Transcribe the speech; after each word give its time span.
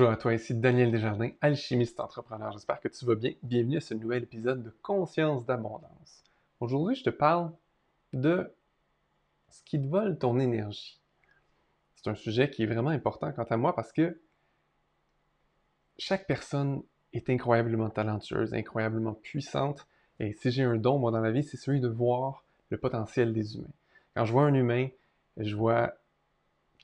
Bonjour 0.00 0.14
à 0.14 0.16
toi, 0.16 0.32
ici 0.32 0.54
Daniel 0.54 0.90
Desjardins, 0.90 1.28
alchimiste 1.42 2.00
entrepreneur. 2.00 2.50
J'espère 2.52 2.80
que 2.80 2.88
tu 2.88 3.04
vas 3.04 3.16
bien. 3.16 3.34
Bienvenue 3.42 3.76
à 3.76 3.80
ce 3.82 3.92
nouvel 3.92 4.22
épisode 4.22 4.62
de 4.62 4.70
Conscience 4.80 5.44
d'abondance. 5.44 6.24
Aujourd'hui, 6.58 6.94
je 6.94 7.04
te 7.04 7.10
parle 7.10 7.52
de 8.14 8.50
ce 9.50 9.62
qui 9.64 9.78
te 9.78 9.86
vole 9.86 10.16
ton 10.16 10.38
énergie. 10.38 10.98
C'est 11.96 12.08
un 12.08 12.14
sujet 12.14 12.48
qui 12.48 12.62
est 12.62 12.66
vraiment 12.66 12.88
important 12.88 13.30
quant 13.32 13.44
à 13.44 13.58
moi 13.58 13.74
parce 13.74 13.92
que 13.92 14.18
chaque 15.98 16.26
personne 16.26 16.82
est 17.12 17.28
incroyablement 17.28 17.90
talentueuse, 17.90 18.54
incroyablement 18.54 19.12
puissante. 19.12 19.86
Et 20.18 20.32
si 20.32 20.50
j'ai 20.50 20.62
un 20.62 20.76
don, 20.76 20.98
moi, 20.98 21.10
dans 21.10 21.20
la 21.20 21.30
vie, 21.30 21.42
c'est 21.42 21.58
celui 21.58 21.82
de 21.82 21.88
voir 21.88 22.42
le 22.70 22.78
potentiel 22.78 23.34
des 23.34 23.58
humains. 23.58 23.68
Quand 24.14 24.24
je 24.24 24.32
vois 24.32 24.44
un 24.44 24.54
humain, 24.54 24.88
je 25.36 25.54
vois 25.54 25.92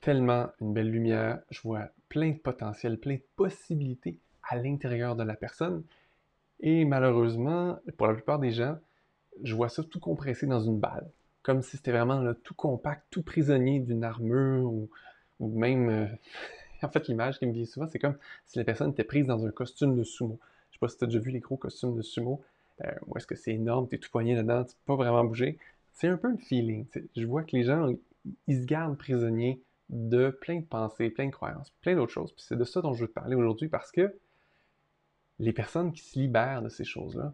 tellement 0.03 0.51
une 0.61 0.75
belle 0.75 0.91
lumière, 0.91 1.41
je 1.49 1.63
vois 1.63 1.89
plein 2.09 2.31
de 2.31 2.39
potentiel, 2.39 2.99
plein 2.99 3.15
de 3.15 3.25
possibilités 3.37 4.21
à 4.49 4.57
l'intérieur 4.57 5.17
de 5.17 5.23
la 5.23 5.35
personne. 5.35 5.83
Et 6.61 6.85
malheureusement, 6.85 7.79
pour 7.97 8.07
la 8.07 8.15
plupart 8.15 8.39
des 8.39 8.53
gens, 8.53 8.79
je 9.43 9.55
vois 9.55 9.69
ça 9.69 9.83
tout 9.83 10.01
compressé 10.01 10.47
dans 10.47 10.61
une 10.61 10.79
balle, 10.79 11.11
comme 11.43 11.63
si 11.63 11.77
c'était 11.77 11.93
vraiment 11.93 12.33
tout 12.43 12.55
compact, 12.55 13.05
tout 13.11 13.23
prisonnier 13.23 13.81
d'une 13.81 14.05
armure 14.05 14.73
ou, 14.73 14.89
même... 15.41 15.91
Euh, 15.91 16.07
en 16.83 16.89
fait, 16.89 17.09
l'image 17.09 17.39
qui 17.39 17.47
me 17.47 17.53
vient 17.53 17.65
souvent, 17.65 17.87
c'est 17.89 17.99
comme 17.99 18.17
si 18.47 18.59
la 18.59 18.65
personne 18.65 18.91
était 18.91 19.05
prise 19.05 19.27
dans 19.27 19.45
un 19.45 19.51
costume 19.51 19.97
de 19.97 20.05
sumo. 20.05 20.39
Je 20.71 20.77
sais 20.77 20.79
pas 20.79 20.89
si 20.89 20.99
tu 20.99 21.05
as 21.05 21.07
déjà 21.07 21.19
vu 21.19 21.31
les 21.31 21.41
gros 21.41 21.57
costumes 21.57 21.97
de 21.97 22.03
sumo, 22.03 22.43
euh, 22.85 22.91
est-ce 23.17 23.27
que 23.27 23.35
c'est 23.35 23.53
énorme, 23.53 23.89
tu 23.89 23.97
es 23.97 23.99
tout 23.99 24.11
poigné 24.11 24.37
dedans, 24.37 24.65
tu 24.65 24.75
peux 24.75 24.97
pas 24.97 24.97
vraiment 24.97 25.25
bouger. 25.25 25.59
C'est 25.93 26.09
un 26.09 26.17
peu 26.17 26.31
le 26.31 26.37
feeling. 26.37 26.87
Je 27.17 27.25
vois 27.25 27.43
que 27.43 27.57
les 27.57 27.65
gens, 27.65 27.91
ils 28.47 28.61
se 28.61 28.67
gardent 28.67 28.99
prisonniers 28.99 29.63
de 29.89 30.31
plein 30.31 30.61
de 30.61 30.65
pensées, 30.65 31.11
plein 31.11 31.27
de 31.27 31.31
croyances, 31.31 31.71
plein 31.81 31.95
d'autres 31.95 32.13
choses. 32.13 32.33
Puis 32.33 32.45
c'est 32.47 32.57
de 32.57 32.65
ça 32.65 32.81
dont 32.81 32.93
je 32.93 33.03
veux 33.03 33.09
te 33.09 33.13
parler 33.13 33.37
aujourd'hui 33.37 33.69
parce 33.69 33.93
que 33.93 34.19
les 35.39 35.53
personnes 35.53 35.93
qui 35.93 36.03
se 36.03 36.19
libèrent 36.19 36.63
de 36.63 36.69
ces 36.69 36.85
choses-là, 36.85 37.33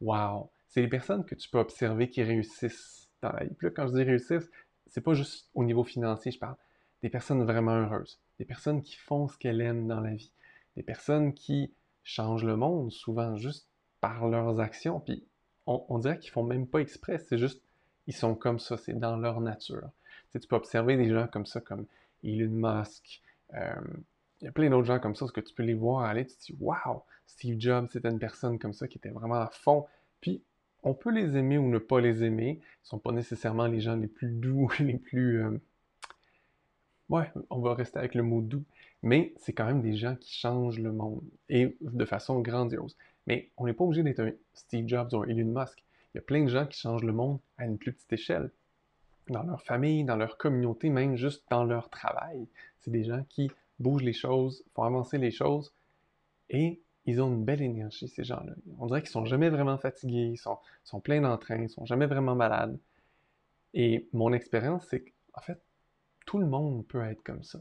wow, 0.00 0.50
c'est 0.68 0.82
les 0.82 0.88
personnes 0.88 1.24
que 1.24 1.34
tu 1.34 1.48
peux 1.48 1.58
observer 1.58 2.10
qui 2.10 2.22
réussissent 2.22 3.08
dans 3.22 3.32
la 3.32 3.44
vie. 3.44 3.54
Puis 3.54 3.68
là, 3.68 3.72
quand 3.74 3.86
je 3.86 3.94
dis 3.94 4.02
réussissent, 4.02 4.50
c'est 4.88 5.00
pas 5.00 5.14
juste 5.14 5.48
au 5.54 5.64
niveau 5.64 5.84
financier, 5.84 6.32
je 6.32 6.38
parle 6.38 6.56
des 7.02 7.10
personnes 7.10 7.44
vraiment 7.44 7.72
heureuses, 7.72 8.18
des 8.38 8.44
personnes 8.44 8.82
qui 8.82 8.96
font 8.96 9.28
ce 9.28 9.38
qu'elles 9.38 9.60
aiment 9.60 9.86
dans 9.86 10.00
la 10.00 10.14
vie, 10.14 10.32
des 10.76 10.82
personnes 10.82 11.34
qui 11.34 11.72
changent 12.02 12.44
le 12.44 12.56
monde 12.56 12.92
souvent 12.92 13.36
juste 13.36 13.68
par 14.00 14.28
leurs 14.28 14.60
actions. 14.60 15.00
Puis 15.00 15.24
on, 15.66 15.98
dirait 15.98 16.18
qu'ils 16.18 16.30
font 16.30 16.44
même 16.44 16.66
pas 16.66 16.78
exprès, 16.78 17.18
c'est 17.18 17.38
juste, 17.38 17.62
ils 18.06 18.14
sont 18.14 18.34
comme 18.34 18.58
ça, 18.58 18.76
c'est 18.76 18.98
dans 18.98 19.16
leur 19.16 19.40
nature 19.40 19.90
tu 20.32 20.46
peux 20.48 20.56
observer 20.56 20.96
des 20.96 21.08
gens 21.08 21.26
comme 21.28 21.46
ça, 21.46 21.60
comme 21.60 21.86
Elon 22.22 22.50
Musk. 22.50 23.22
Euh, 23.54 23.74
il 24.40 24.44
y 24.44 24.48
a 24.48 24.52
plein 24.52 24.68
d'autres 24.68 24.86
gens 24.86 24.98
comme 24.98 25.14
ça, 25.14 25.20
parce 25.20 25.32
que 25.32 25.40
tu 25.40 25.54
peux 25.54 25.62
les 25.62 25.74
voir 25.74 26.04
aller, 26.04 26.26
tu 26.26 26.36
te 26.36 26.52
dis, 26.52 26.56
waouh, 26.60 27.02
Steve 27.26 27.56
Jobs, 27.58 27.88
c'était 27.90 28.10
une 28.10 28.18
personne 28.18 28.58
comme 28.58 28.72
ça 28.72 28.86
qui 28.86 28.98
était 28.98 29.10
vraiment 29.10 29.36
à 29.36 29.48
fond. 29.50 29.86
Puis, 30.20 30.42
on 30.82 30.94
peut 30.94 31.10
les 31.10 31.36
aimer 31.36 31.58
ou 31.58 31.68
ne 31.68 31.78
pas 31.78 32.00
les 32.00 32.22
aimer. 32.22 32.60
Ils 32.60 32.84
ne 32.84 32.88
sont 32.88 32.98
pas 32.98 33.12
nécessairement 33.12 33.66
les 33.66 33.80
gens 33.80 33.96
les 33.96 34.06
plus 34.06 34.28
doux, 34.28 34.70
les 34.78 34.98
plus. 34.98 35.42
Euh, 35.42 35.58
ouais, 37.08 37.30
on 37.50 37.60
va 37.60 37.74
rester 37.74 37.98
avec 37.98 38.14
le 38.14 38.22
mot 38.22 38.40
doux. 38.40 38.64
Mais 39.02 39.34
c'est 39.36 39.52
quand 39.52 39.66
même 39.66 39.82
des 39.82 39.96
gens 39.96 40.16
qui 40.16 40.34
changent 40.34 40.78
le 40.78 40.92
monde 40.92 41.22
et 41.48 41.76
de 41.80 42.04
façon 42.04 42.40
grandiose. 42.40 42.96
Mais 43.26 43.50
on 43.56 43.66
n'est 43.66 43.72
pas 43.72 43.84
obligé 43.84 44.02
d'être 44.02 44.20
un 44.20 44.32
Steve 44.54 44.86
Jobs 44.88 45.12
ou 45.12 45.22
un 45.22 45.28
Elon 45.28 45.60
Musk. 45.60 45.84
Il 46.14 46.18
y 46.18 46.20
a 46.20 46.22
plein 46.22 46.44
de 46.44 46.48
gens 46.48 46.66
qui 46.66 46.78
changent 46.78 47.04
le 47.04 47.12
monde 47.12 47.38
à 47.58 47.66
une 47.66 47.78
plus 47.78 47.92
petite 47.92 48.12
échelle 48.12 48.50
dans 49.28 49.42
leur 49.42 49.62
famille, 49.62 50.04
dans 50.04 50.16
leur 50.16 50.36
communauté, 50.38 50.90
même 50.90 51.16
juste 51.16 51.44
dans 51.50 51.64
leur 51.64 51.90
travail. 51.90 52.48
C'est 52.80 52.90
des 52.90 53.04
gens 53.04 53.24
qui 53.28 53.50
bougent 53.78 54.02
les 54.02 54.12
choses, 54.12 54.64
font 54.74 54.84
avancer 54.84 55.18
les 55.18 55.30
choses 55.30 55.74
et 56.48 56.80
ils 57.04 57.20
ont 57.20 57.32
une 57.32 57.44
belle 57.44 57.62
énergie, 57.62 58.08
ces 58.08 58.24
gens-là. 58.24 58.54
On 58.78 58.86
dirait 58.86 59.00
qu'ils 59.00 59.10
sont 59.10 59.24
jamais 59.24 59.48
vraiment 59.48 59.78
fatigués, 59.78 60.32
ils 60.32 60.38
sont, 60.38 61.00
pleins 61.00 61.20
d'entrain, 61.20 61.62
ils 61.62 61.70
sont 61.70 61.86
jamais 61.86 62.06
vraiment 62.06 62.34
malades. 62.34 62.78
Et 63.74 64.08
mon 64.12 64.32
expérience, 64.32 64.86
c'est 64.88 65.04
qu'en 65.04 65.40
fait, 65.40 65.60
tout 66.24 66.38
le 66.38 66.46
monde 66.46 66.86
peut 66.86 67.02
être 67.02 67.22
comme 67.22 67.44
ça. 67.44 67.60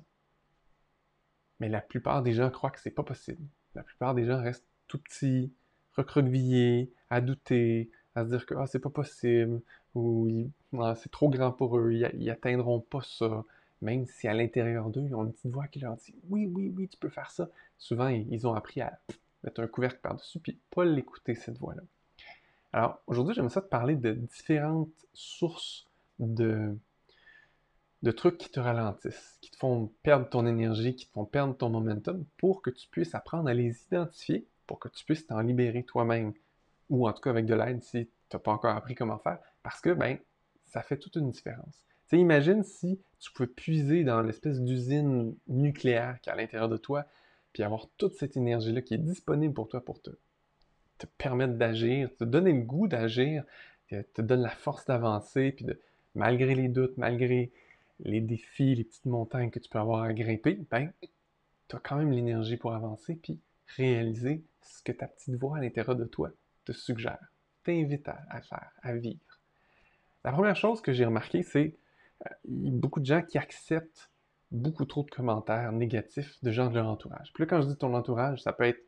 Mais 1.59 1.69
la 1.69 1.81
plupart 1.81 2.23
des 2.23 2.33
gens 2.33 2.49
croient 2.49 2.71
que 2.71 2.79
c'est 2.79 2.89
pas 2.89 3.03
possible. 3.03 3.41
La 3.75 3.83
plupart 3.83 4.15
des 4.15 4.25
gens 4.25 4.41
restent 4.41 4.67
tout 4.87 4.97
petits, 4.97 5.53
recroquevillés, 5.93 6.91
à 7.09 7.21
douter, 7.21 7.91
à 8.15 8.23
se 8.23 8.29
dire 8.29 8.45
que 8.45 8.55
ah, 8.55 8.65
c'est 8.65 8.79
pas 8.79 8.89
possible, 8.89 9.61
ou 9.95 10.49
ah, 10.79 10.95
c'est 10.95 11.11
trop 11.11 11.29
grand 11.29 11.51
pour 11.51 11.77
eux, 11.77 11.93
ils, 11.93 12.29
atteindront 12.29 12.79
pas 12.79 13.01
ça. 13.01 13.43
Même 13.81 14.05
si 14.05 14.27
à 14.27 14.33
l'intérieur 14.33 14.89
d'eux, 14.89 15.05
ils 15.05 15.15
ont 15.15 15.25
une 15.25 15.33
petite 15.33 15.51
voix 15.51 15.67
qui 15.67 15.79
leur 15.79 15.95
dit 15.97 16.15
Oui, 16.29 16.47
oui, 16.47 16.73
oui, 16.75 16.87
tu 16.87 16.97
peux 16.97 17.09
faire 17.09 17.31
ça. 17.31 17.49
Souvent, 17.77 18.07
ils 18.07 18.47
ont 18.47 18.53
appris 18.53 18.81
à 18.81 18.99
mettre 19.43 19.61
un 19.61 19.67
couvercle 19.67 19.99
par-dessus, 20.01 20.39
puis 20.39 20.59
pas 20.71 20.85
l'écouter, 20.85 21.35
cette 21.35 21.57
voix-là. 21.57 21.81
Alors, 22.73 22.99
aujourd'hui, 23.07 23.33
j'aimerais 23.33 23.53
ça 23.53 23.61
te 23.61 23.69
parler 23.69 23.95
de 23.95 24.13
différentes 24.13 24.89
sources 25.13 25.87
de, 26.19 26.77
de 28.01 28.11
trucs 28.11 28.37
qui 28.37 28.49
te 28.49 28.59
ralentissent, 28.59 29.37
qui 29.41 29.51
te 29.51 29.57
font 29.57 29.91
perdre 30.03 30.27
ton 30.29 30.45
énergie, 30.45 30.95
qui 30.95 31.07
te 31.07 31.11
font 31.11 31.25
perdre 31.25 31.55
ton 31.55 31.69
momentum, 31.69 32.25
pour 32.37 32.61
que 32.61 32.69
tu 32.69 32.87
puisses 32.89 33.15
apprendre 33.15 33.49
à 33.49 33.53
les 33.53 33.83
identifier, 33.85 34.45
pour 34.67 34.79
que 34.79 34.89
tu 34.89 35.05
puisses 35.05 35.27
t'en 35.27 35.39
libérer 35.41 35.83
toi-même 35.83 36.33
ou 36.89 37.07
en 37.07 37.13
tout 37.13 37.21
cas 37.21 37.29
avec 37.29 37.45
de 37.45 37.55
l'aide 37.55 37.81
si 37.83 38.07
tu 38.29 38.35
n'as 38.35 38.39
pas 38.39 38.51
encore 38.51 38.75
appris 38.75 38.95
comment 38.95 39.17
faire, 39.19 39.39
parce 39.65 39.81
que 39.81 39.89
ben, 39.89 40.19
ça 40.67 40.83
fait 40.83 40.97
toute 40.97 41.15
une 41.15 41.31
différence. 41.31 41.87
Imagine 42.11 42.63
si 42.63 43.01
tu 43.19 43.31
pouvais 43.31 43.49
puiser 43.49 44.03
dans 44.03 44.21
l'espèce 44.21 44.61
d'usine 44.61 45.35
nucléaire 45.47 46.19
qui 46.21 46.29
est 46.29 46.33
à 46.33 46.35
l'intérieur 46.35 46.69
de 46.69 46.77
toi, 46.77 47.07
puis 47.51 47.63
avoir 47.63 47.87
toute 47.97 48.13
cette 48.13 48.37
énergie-là 48.37 48.83
qui 48.83 48.93
est 48.93 48.99
disponible 48.99 49.55
pour 49.55 49.67
toi 49.67 49.83
pour 49.83 49.99
te, 50.03 50.11
te 50.99 51.07
permettre 51.17 51.55
d'agir, 51.55 52.15
te 52.15 52.23
donner 52.23 52.53
le 52.53 52.61
goût 52.61 52.87
d'agir, 52.87 53.43
te 53.89 54.21
donne 54.21 54.43
la 54.43 54.51
force 54.51 54.85
d'avancer, 54.85 55.51
puis 55.51 55.65
de, 55.65 55.81
malgré 56.13 56.53
les 56.53 56.69
doutes, 56.69 56.95
malgré 56.97 57.51
les 58.01 58.21
défis, 58.21 58.75
les 58.75 58.83
petites 58.83 59.07
montagnes 59.07 59.49
que 59.49 59.59
tu 59.59 59.67
peux 59.67 59.79
avoir 59.79 60.03
à 60.03 60.13
grimper, 60.13 60.59
ben, 60.69 60.93
tu 61.67 61.75
as 61.75 61.79
quand 61.79 61.95
même 61.95 62.11
l'énergie 62.11 62.57
pour 62.57 62.75
avancer, 62.75 63.15
puis 63.15 63.39
réaliser 63.75 64.43
ce 64.61 64.83
que 64.83 64.91
ta 64.91 65.07
petite 65.07 65.35
voix 65.35 65.57
à 65.57 65.61
l'intérieur 65.61 65.95
de 65.95 66.05
toi 66.05 66.29
te 66.65 66.71
suggère, 66.71 67.31
t'invite 67.63 68.07
à, 68.07 68.41
faire, 68.41 68.71
à 68.83 68.93
vivre. 68.93 69.24
La 70.25 70.31
première 70.31 70.55
chose 70.55 70.81
que 70.81 70.91
j'ai 70.91 71.05
remarqué, 71.05 71.43
c'est 71.43 71.75
euh, 72.25 72.29
beaucoup 72.45 72.99
de 72.99 73.05
gens 73.05 73.21
qui 73.21 73.37
acceptent 73.37 74.09
beaucoup 74.49 74.85
trop 74.85 75.03
de 75.03 75.11
commentaires 75.11 75.71
négatifs 75.71 76.43
de 76.43 76.49
gens 76.51 76.67
de 76.67 76.73
leur 76.73 76.87
entourage. 76.87 77.31
Puis 77.31 77.43
là, 77.43 77.47
quand 77.47 77.61
je 77.61 77.67
dis 77.67 77.77
ton 77.77 77.93
entourage, 77.93 78.41
ça 78.41 78.51
peut 78.51 78.63
être 78.63 78.83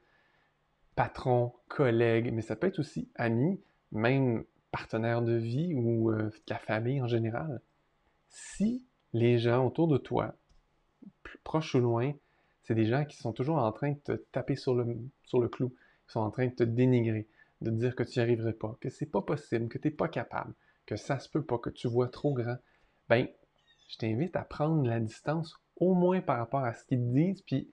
patron, 0.95 1.53
collègue, 1.67 2.33
mais 2.33 2.41
ça 2.41 2.55
peut 2.55 2.65
être 2.65 2.79
aussi 2.79 3.07
ami, 3.13 3.61
même 3.91 4.45
partenaire 4.71 5.21
de 5.21 5.33
vie 5.33 5.75
ou 5.75 6.09
euh, 6.09 6.23
de 6.23 6.33
la 6.49 6.57
famille 6.57 7.03
en 7.03 7.07
général. 7.07 7.61
Si 8.29 8.87
les 9.13 9.37
gens 9.37 9.63
autour 9.63 9.87
de 9.87 9.99
toi, 9.99 10.33
proches 11.43 11.75
ou 11.75 11.79
loin, 11.79 12.13
c'est 12.63 12.73
des 12.73 12.87
gens 12.87 13.05
qui 13.05 13.15
sont 13.15 13.31
toujours 13.31 13.57
en 13.57 13.71
train 13.71 13.91
de 13.91 13.99
te 13.99 14.11
taper 14.31 14.55
sur 14.55 14.73
le, 14.73 14.97
sur 15.23 15.39
le 15.39 15.49
clou, 15.49 15.69
qui 15.69 16.13
sont 16.13 16.21
en 16.21 16.31
train 16.31 16.47
de 16.47 16.55
te 16.55 16.63
dénigrer, 16.63 17.27
de 17.61 17.69
dire 17.69 17.95
que 17.95 18.01
tu 18.01 18.17
n'y 18.17 18.23
arriverais 18.23 18.53
pas, 18.53 18.75
que 18.81 18.89
c'est 18.89 19.05
pas 19.05 19.21
possible, 19.21 19.67
que 19.67 19.77
tu 19.77 19.87
n'es 19.87 19.93
pas 19.93 20.07
capable, 20.07 20.55
que 20.87 20.95
ça 20.95 21.19
se 21.19 21.29
peut 21.29 21.43
pas, 21.43 21.59
que 21.59 21.69
tu 21.69 21.87
vois 21.87 22.07
trop 22.07 22.33
grand, 22.33 22.57
ben, 23.09 23.27
je 23.89 23.97
t'invite 23.97 24.35
à 24.35 24.43
prendre 24.43 24.83
la 24.87 24.99
distance 24.99 25.55
au 25.75 25.93
moins 25.93 26.21
par 26.21 26.37
rapport 26.37 26.63
à 26.63 26.73
ce 26.73 26.83
qu'ils 26.85 27.11
disent, 27.11 27.43
puis 27.43 27.71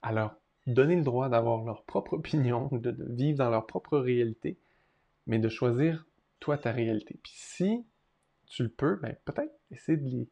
à 0.00 0.12
leur 0.12 0.36
donner 0.66 0.96
le 0.96 1.02
droit 1.02 1.28
d'avoir 1.28 1.64
leur 1.64 1.84
propre 1.84 2.14
opinion, 2.14 2.68
de, 2.72 2.96
vivre 3.10 3.38
dans 3.38 3.50
leur 3.50 3.66
propre 3.66 3.98
réalité, 3.98 4.58
mais 5.26 5.38
de 5.38 5.48
choisir 5.48 6.06
toi 6.40 6.56
ta 6.56 6.72
réalité. 6.72 7.20
Puis 7.22 7.34
si 7.36 7.84
tu 8.46 8.62
le 8.62 8.70
peux, 8.70 8.96
ben, 8.96 9.14
peut-être 9.24 9.54
essayer 9.70 9.98
de 9.98 10.26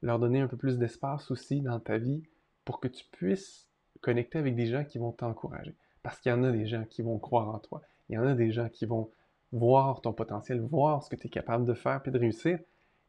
leur 0.00 0.18
donner 0.18 0.40
un 0.40 0.48
peu 0.48 0.56
plus 0.56 0.78
d'espace 0.78 1.30
aussi 1.30 1.60
dans 1.60 1.78
ta 1.78 1.98
vie 1.98 2.22
pour 2.64 2.80
que 2.80 2.88
tu 2.88 3.04
puisses 3.12 3.68
connecter 4.00 4.38
avec 4.38 4.56
des 4.56 4.66
gens 4.66 4.84
qui 4.84 4.98
vont 4.98 5.12
t'encourager. 5.12 5.76
Parce 6.02 6.18
qu'il 6.18 6.30
y 6.30 6.34
en 6.34 6.42
a 6.42 6.50
des 6.50 6.66
gens 6.66 6.84
qui 6.84 7.02
vont 7.02 7.18
croire 7.18 7.48
en 7.48 7.58
toi 7.60 7.82
il 8.12 8.16
y 8.16 8.18
en 8.18 8.26
a 8.26 8.34
des 8.34 8.52
gens 8.52 8.68
qui 8.68 8.84
vont 8.84 9.10
voir 9.52 10.00
ton 10.00 10.12
potentiel, 10.12 10.60
voir 10.60 11.02
ce 11.02 11.10
que 11.10 11.16
tu 11.16 11.26
es 11.26 11.30
capable 11.30 11.64
de 11.64 11.74
faire 11.74 12.02
puis 12.02 12.10
de 12.10 12.18
réussir 12.18 12.58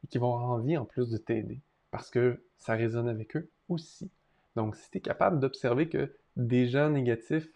et 0.02 0.06
qui 0.06 0.18
vont 0.18 0.34
avoir 0.34 0.50
envie 0.50 0.76
en 0.76 0.84
plus 0.84 1.10
de 1.10 1.16
t'aider 1.16 1.60
parce 1.90 2.10
que 2.10 2.42
ça 2.58 2.74
résonne 2.74 3.08
avec 3.08 3.36
eux 3.36 3.48
aussi. 3.68 4.10
Donc, 4.56 4.76
si 4.76 4.90
tu 4.90 4.98
es 4.98 5.00
capable 5.00 5.40
d'observer 5.40 5.88
que 5.88 6.14
des 6.36 6.66
gens 6.66 6.90
négatifs 6.90 7.48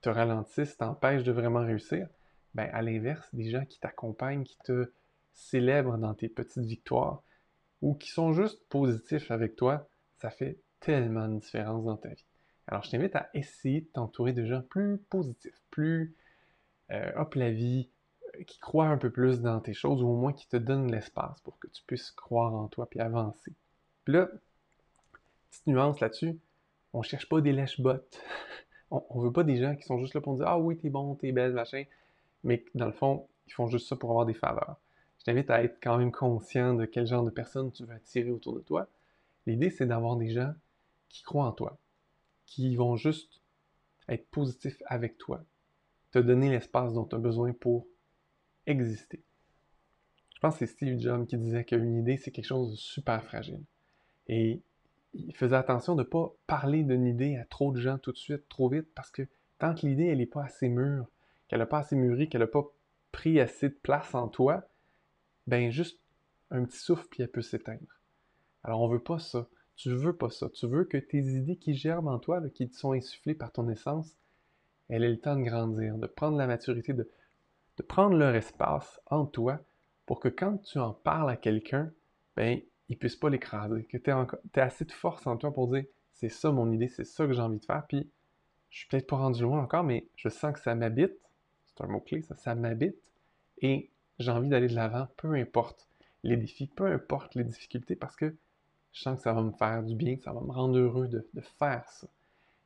te 0.00 0.08
ralentissent, 0.10 0.76
t'empêchent 0.76 1.22
de 1.22 1.32
vraiment 1.32 1.60
réussir, 1.60 2.08
ben 2.54 2.68
à 2.72 2.82
l'inverse, 2.82 3.28
des 3.34 3.50
gens 3.50 3.64
qui 3.64 3.80
t'accompagnent, 3.80 4.44
qui 4.44 4.58
te 4.58 4.92
célèbrent 5.32 5.98
dans 5.98 6.14
tes 6.14 6.28
petites 6.28 6.64
victoires 6.64 7.22
ou 7.80 7.94
qui 7.94 8.10
sont 8.10 8.32
juste 8.32 8.62
positifs 8.68 9.30
avec 9.30 9.56
toi, 9.56 9.88
ça 10.18 10.30
fait 10.30 10.58
tellement 10.80 11.28
de 11.28 11.38
différence 11.38 11.84
dans 11.84 11.96
ta 11.96 12.10
vie. 12.10 12.26
Alors, 12.66 12.82
je 12.84 12.90
t'invite 12.90 13.16
à 13.16 13.28
essayer 13.34 13.80
de 13.80 13.86
t'entourer 13.86 14.32
de 14.32 14.44
gens 14.44 14.62
plus 14.62 14.98
positifs, 15.08 15.60
plus 15.70 16.14
euh, 16.90 17.10
hop, 17.16 17.34
la 17.34 17.50
vie, 17.50 17.88
euh, 17.88 18.01
qui 18.46 18.58
croit 18.58 18.86
un 18.86 18.98
peu 18.98 19.10
plus 19.10 19.40
dans 19.40 19.60
tes 19.60 19.74
choses, 19.74 20.02
ou 20.02 20.08
au 20.08 20.16
moins 20.16 20.32
qui 20.32 20.48
te 20.48 20.56
donne 20.56 20.90
l'espace 20.90 21.40
pour 21.40 21.58
que 21.58 21.68
tu 21.68 21.82
puisses 21.86 22.10
croire 22.10 22.54
en 22.54 22.68
toi 22.68 22.86
puis 22.88 23.00
avancer. 23.00 23.52
Puis 24.04 24.14
là, 24.14 24.28
petite 25.50 25.66
nuance 25.66 26.00
là-dessus, 26.00 26.38
on 26.92 27.02
cherche 27.02 27.28
pas 27.28 27.40
des 27.40 27.52
lèche-bottes. 27.52 28.20
on 28.90 29.20
ne 29.20 29.24
veut 29.24 29.32
pas 29.32 29.44
des 29.44 29.56
gens 29.56 29.74
qui 29.76 29.84
sont 29.84 29.98
juste 29.98 30.14
là 30.14 30.20
pour 30.20 30.36
dire 30.36 30.46
Ah 30.46 30.58
oui, 30.58 30.76
t'es 30.76 30.90
bon, 30.90 31.14
t'es 31.14 31.32
belle, 31.32 31.52
machin. 31.52 31.84
Mais 32.44 32.64
dans 32.74 32.86
le 32.86 32.92
fond, 32.92 33.26
ils 33.46 33.52
font 33.52 33.68
juste 33.68 33.88
ça 33.88 33.96
pour 33.96 34.10
avoir 34.10 34.26
des 34.26 34.34
faveurs. 34.34 34.76
Je 35.18 35.24
t'invite 35.24 35.50
à 35.50 35.62
être 35.62 35.78
quand 35.80 35.98
même 35.98 36.10
conscient 36.10 36.74
de 36.74 36.84
quel 36.84 37.06
genre 37.06 37.24
de 37.24 37.30
personnes 37.30 37.70
tu 37.70 37.84
veux 37.84 37.94
attirer 37.94 38.30
autour 38.30 38.54
de 38.54 38.60
toi. 38.60 38.88
L'idée, 39.46 39.70
c'est 39.70 39.86
d'avoir 39.86 40.16
des 40.16 40.30
gens 40.30 40.52
qui 41.08 41.22
croient 41.22 41.46
en 41.46 41.52
toi, 41.52 41.78
qui 42.46 42.74
vont 42.74 42.96
juste 42.96 43.40
être 44.08 44.26
positifs 44.30 44.82
avec 44.86 45.18
toi, 45.18 45.44
te 46.10 46.18
donner 46.18 46.50
l'espace 46.50 46.92
dont 46.92 47.04
tu 47.04 47.14
as 47.14 47.18
besoin 47.18 47.52
pour 47.52 47.86
exister. 48.66 49.22
Je 50.34 50.40
pense 50.40 50.58
que 50.58 50.66
c'est 50.66 50.72
Steve 50.72 50.98
Jobs 50.98 51.26
qui 51.26 51.38
disait 51.38 51.64
qu'une 51.64 51.96
idée, 51.96 52.16
c'est 52.16 52.30
quelque 52.30 52.46
chose 52.46 52.72
de 52.72 52.76
super 52.76 53.22
fragile. 53.22 53.62
Et 54.26 54.60
il 55.14 55.34
faisait 55.36 55.56
attention 55.56 55.94
de 55.94 56.02
ne 56.02 56.08
pas 56.08 56.32
parler 56.46 56.84
d'une 56.84 57.06
idée 57.06 57.36
à 57.36 57.44
trop 57.44 57.72
de 57.72 57.80
gens 57.80 57.98
tout 57.98 58.12
de 58.12 58.16
suite, 58.16 58.48
trop 58.48 58.68
vite, 58.68 58.88
parce 58.94 59.10
que 59.10 59.22
tant 59.58 59.74
que 59.74 59.86
l'idée, 59.86 60.06
elle 60.06 60.18
n'est 60.18 60.26
pas 60.26 60.44
assez 60.44 60.68
mûre, 60.68 61.06
qu'elle 61.48 61.60
n'a 61.60 61.66
pas 61.66 61.78
assez 61.78 61.96
mûri, 61.96 62.28
qu'elle 62.28 62.40
n'a 62.40 62.46
pas 62.46 62.64
pris 63.12 63.38
assez 63.40 63.68
de 63.68 63.74
place 63.74 64.14
en 64.14 64.28
toi, 64.28 64.64
ben 65.46 65.70
juste 65.70 66.00
un 66.50 66.64
petit 66.64 66.78
souffle, 66.78 67.06
puis 67.10 67.22
elle 67.22 67.30
peut 67.30 67.42
s'éteindre. 67.42 68.00
Alors 68.64 68.80
on 68.80 68.88
veut 68.88 69.02
pas 69.02 69.18
ça. 69.18 69.48
Tu 69.76 69.90
veux 69.90 70.16
pas 70.16 70.30
ça. 70.30 70.48
Tu 70.50 70.66
veux 70.66 70.84
que 70.84 70.96
tes 70.96 71.18
idées 71.18 71.56
qui 71.56 71.74
germent 71.74 72.08
en 72.08 72.18
toi, 72.18 72.40
qui 72.50 72.68
te 72.68 72.76
sont 72.76 72.92
insufflées 72.92 73.34
par 73.34 73.52
ton 73.52 73.68
essence, 73.68 74.16
elles 74.88 75.02
aient 75.04 75.10
le 75.10 75.20
temps 75.20 75.36
de 75.36 75.42
grandir, 75.42 75.96
de 75.98 76.06
prendre 76.06 76.36
la 76.36 76.46
maturité, 76.46 76.92
de, 76.92 77.08
de 77.76 77.82
prendre 77.82 78.16
leur 78.16 78.34
espace 78.34 79.00
en 79.06 79.26
toi 79.26 79.60
pour 80.06 80.20
que 80.20 80.28
quand 80.28 80.58
tu 80.58 80.78
en 80.78 80.92
parles 80.92 81.30
à 81.30 81.36
quelqu'un, 81.36 81.90
ben, 82.36 82.60
il 82.88 82.98
puisse 82.98 83.16
pas 83.16 83.30
l'écraser, 83.30 83.84
que 83.84 83.96
tu 83.96 84.10
aies, 84.10 84.60
assez 84.60 84.84
de 84.84 84.92
force 84.92 85.26
en 85.26 85.36
toi 85.36 85.52
pour 85.52 85.68
dire 85.68 85.84
c'est 86.12 86.28
ça 86.28 86.52
mon 86.52 86.70
idée, 86.70 86.88
c'est 86.88 87.04
ça 87.04 87.26
que 87.26 87.32
j'ai 87.32 87.40
envie 87.40 87.58
de 87.58 87.64
faire, 87.64 87.86
puis 87.86 88.10
je 88.70 88.78
suis 88.78 88.88
peut-être 88.88 89.06
pas 89.06 89.16
rendu 89.16 89.42
loin 89.42 89.62
encore, 89.62 89.84
mais 89.84 90.06
je 90.16 90.28
sens 90.28 90.52
que 90.52 90.60
ça 90.60 90.74
m'habite, 90.74 91.14
c'est 91.66 91.82
un 91.82 91.86
mot-clé, 91.86 92.22
ça, 92.22 92.36
ça 92.36 92.54
m'habite, 92.54 92.96
et 93.60 93.90
j'ai 94.18 94.30
envie 94.30 94.48
d'aller 94.48 94.68
de 94.68 94.74
l'avant, 94.74 95.08
peu 95.16 95.34
importe 95.34 95.88
les 96.22 96.36
défis, 96.36 96.68
peu 96.68 96.86
importe 96.86 97.34
les 97.34 97.44
difficultés, 97.44 97.96
parce 97.96 98.16
que 98.16 98.34
je 98.92 99.00
sens 99.00 99.16
que 99.16 99.22
ça 99.22 99.32
va 99.32 99.42
me 99.42 99.52
faire 99.52 99.82
du 99.82 99.94
bien, 99.94 100.16
que 100.16 100.22
ça 100.22 100.32
va 100.32 100.40
me 100.40 100.52
rendre 100.52 100.78
heureux 100.78 101.08
de, 101.08 101.26
faire 101.58 101.88
ça. 101.88 102.06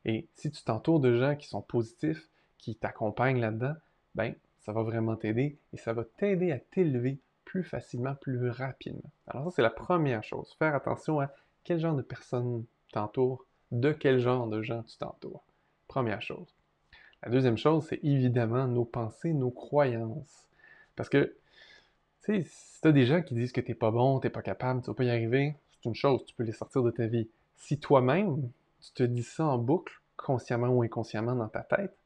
Et 0.05 0.29
si 0.35 0.50
tu 0.50 0.62
t'entoures 0.62 1.00
de 1.00 1.17
gens 1.17 1.37
qui 1.37 1.49
sont 1.49 1.62
positifs, 1.62 2.29
qui 2.59 2.75
t'accompagnent 2.75 3.41
là-dedans, 3.41 3.75
ben, 4.14 4.35
ça 4.66 4.72
va 4.72 4.82
vraiment 4.82 5.14
t'aider 5.14 5.58
et 5.72 5.76
ça 5.76 5.92
va 5.92 6.04
t'aider 6.04 6.50
à 6.50 6.58
t'élever 6.58 7.20
plus 7.44 7.62
facilement, 7.62 8.16
plus 8.16 8.50
rapidement. 8.50 9.10
Alors 9.28 9.44
ça, 9.44 9.50
c'est 9.56 9.62
la 9.62 9.70
première 9.70 10.24
chose. 10.24 10.54
Faire 10.58 10.74
attention 10.74 11.20
à 11.20 11.30
quel 11.62 11.78
genre 11.78 11.94
de 11.94 12.02
personnes 12.02 12.64
t'entourent, 12.92 13.46
de 13.70 13.92
quel 13.92 14.18
genre 14.18 14.48
de 14.48 14.62
gens 14.62 14.82
tu 14.82 14.98
t'entoures. 14.98 15.44
Première 15.86 16.20
chose. 16.20 16.52
La 17.22 17.30
deuxième 17.30 17.56
chose, 17.56 17.86
c'est 17.88 18.00
évidemment 18.02 18.66
nos 18.66 18.84
pensées, 18.84 19.32
nos 19.32 19.52
croyances. 19.52 20.48
Parce 20.96 21.08
que, 21.08 21.36
tu 22.24 22.42
sais, 22.42 22.44
si 22.44 22.80
tu 22.80 22.88
as 22.88 22.92
des 22.92 23.06
gens 23.06 23.22
qui 23.22 23.34
disent 23.34 23.52
que 23.52 23.60
tu 23.60 23.70
n'es 23.70 23.76
pas 23.76 23.92
bon, 23.92 24.18
tu 24.18 24.26
n'es 24.26 24.30
pas 24.30 24.42
capable, 24.42 24.82
tu 24.82 24.88
vas 24.88 24.94
pas 24.94 25.04
y 25.04 25.10
arriver, 25.10 25.54
c'est 25.70 25.88
une 25.88 25.94
chose, 25.94 26.24
tu 26.26 26.34
peux 26.34 26.42
les 26.42 26.52
sortir 26.52 26.82
de 26.82 26.90
ta 26.90 27.06
vie. 27.06 27.28
Si 27.54 27.78
toi-même, 27.78 28.50
tu 28.80 28.92
te 28.92 29.02
dis 29.04 29.22
ça 29.22 29.46
en 29.46 29.58
boucle, 29.58 30.00
consciemment 30.16 30.68
ou 30.68 30.82
inconsciemment 30.82 31.36
dans 31.36 31.48
ta 31.48 31.62
tête, 31.62 31.96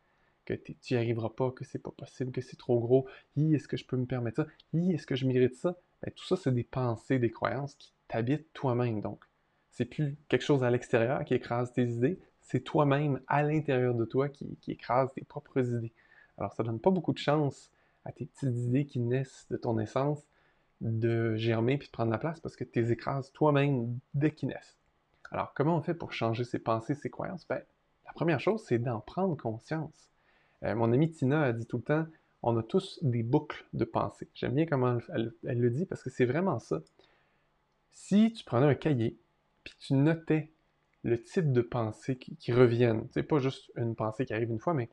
que 0.57 0.73
tu 0.73 0.95
n'y 0.95 0.97
arriveras 0.97 1.31
pas, 1.31 1.51
que 1.51 1.65
c'est 1.65 1.79
pas 1.79 1.91
possible, 1.91 2.33
que 2.33 2.41
c'est 2.41 2.57
trop 2.57 2.81
gros, 2.81 3.07
est-ce 3.37 3.69
que 3.69 3.77
je 3.77 3.85
peux 3.85 3.97
me 3.97 4.07
permettre 4.07 4.45
ça, 4.45 4.47
est-ce 4.75 5.07
que 5.07 5.15
je 5.15 5.27
mérite 5.27 5.55
ça, 5.55 5.77
ben, 6.03 6.13
tout 6.15 6.25
ça, 6.25 6.37
c'est 6.37 6.53
des 6.53 6.65
pensées, 6.65 7.19
des 7.19 7.31
croyances 7.31 7.75
qui 7.75 7.93
t'habitent 8.09 8.53
toi-même. 8.53 9.01
Donc, 9.01 9.25
c'est 9.71 9.85
plus 9.85 10.17
quelque 10.29 10.43
chose 10.43 10.65
à 10.65 10.71
l'extérieur 10.71 11.25
qui 11.25 11.35
écrase 11.35 11.73
tes 11.73 11.87
idées, 11.87 12.19
c'est 12.41 12.61
toi-même 12.61 13.21
à 13.29 13.43
l'intérieur 13.43 13.95
de 13.95 14.05
toi 14.05 14.29
qui, 14.29 14.59
écrase 14.69 15.13
tes 15.15 15.25
propres 15.25 15.75
idées. 15.75 15.93
Alors, 16.39 16.53
ça 16.53 16.63
donne 16.63 16.81
pas 16.81 16.91
beaucoup 16.91 17.13
de 17.13 17.19
chance 17.19 17.71
à 18.05 18.13
tes 18.13 18.27
petites 18.27 18.57
idées 18.57 18.87
qui 18.87 18.99
naissent 18.99 19.47
de 19.51 19.57
ton 19.57 19.79
essence 19.79 20.27
de 20.81 21.37
germer 21.37 21.77
puis 21.77 21.89
de 21.89 21.93
prendre 21.93 22.11
la 22.11 22.19
place 22.19 22.41
parce 22.41 22.57
que 22.57 22.65
tu 22.65 22.81
les 22.81 22.93
écrases 22.93 23.31
toi-même 23.33 23.99
dès 24.15 24.31
qu'ils 24.31 24.49
naissent. 24.49 24.79
Alors, 25.31 25.53
comment 25.55 25.77
on 25.77 25.83
fait 25.83 25.95
pour 25.95 26.13
changer 26.13 26.45
ses 26.45 26.59
pensées, 26.59 26.95
ses 26.95 27.11
croyances? 27.11 27.47
Ben, 27.47 27.63
la 28.07 28.13
première 28.13 28.41
chose, 28.41 28.65
c'est 28.67 28.79
d'en 28.79 29.01
prendre 29.01 29.37
conscience. 29.37 30.11
Euh, 30.65 30.75
mon 30.75 30.93
amie 30.93 31.11
Tina 31.11 31.43
a 31.43 31.53
dit 31.53 31.67
tout 31.67 31.79
le 31.79 31.83
temps, 31.83 32.07
on 32.43 32.57
a 32.57 32.63
tous 32.63 32.99
des 33.03 33.23
boucles 33.23 33.67
de 33.73 33.85
pensée. 33.85 34.29
J'aime 34.35 34.55
bien 34.55 34.67
comment 34.67 34.99
elle, 35.15 35.33
le 35.43 35.71
dit 35.71 35.87
parce 35.87 36.03
que 36.03 36.11
c'est 36.11 36.25
vraiment 36.25 36.59
ça. 36.59 36.81
Si 37.93 38.33
tu 38.33 38.45
prenais 38.45 38.67
un 38.67 38.75
cahier, 38.75 39.19
puis 39.65 39.75
tu 39.79 39.95
notais 39.95 40.51
le 41.03 41.23
type 41.23 41.53
de 41.53 41.63
pensées 41.63 42.17
qui, 42.17 42.53
reviennent, 42.53 43.09
c'est 43.13 43.23
pas 43.23 43.39
juste 43.39 43.71
une 43.77 43.95
pensée 43.95 44.27
qui 44.27 44.35
arrive 44.35 44.51
une 44.51 44.59
fois, 44.59 44.75
mais 44.75 44.91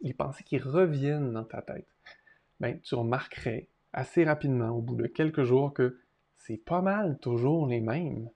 les 0.00 0.14
pensées 0.14 0.44
qui 0.44 0.58
reviennent 0.58 1.32
dans 1.32 1.44
ta 1.44 1.62
tête, 1.62 1.88
ben, 2.60 2.80
tu 2.80 2.94
remarquerais 2.94 3.68
assez 3.92 4.24
rapidement, 4.24 4.70
au 4.70 4.80
bout 4.80 4.94
de 4.94 5.06
quelques 5.06 5.42
jours, 5.42 5.72
que 5.72 5.98
c'est 6.36 6.56
pas 6.56 6.80
mal 6.80 7.18
toujours 7.18 7.66
les 7.66 7.80
mêmes. 7.80 8.30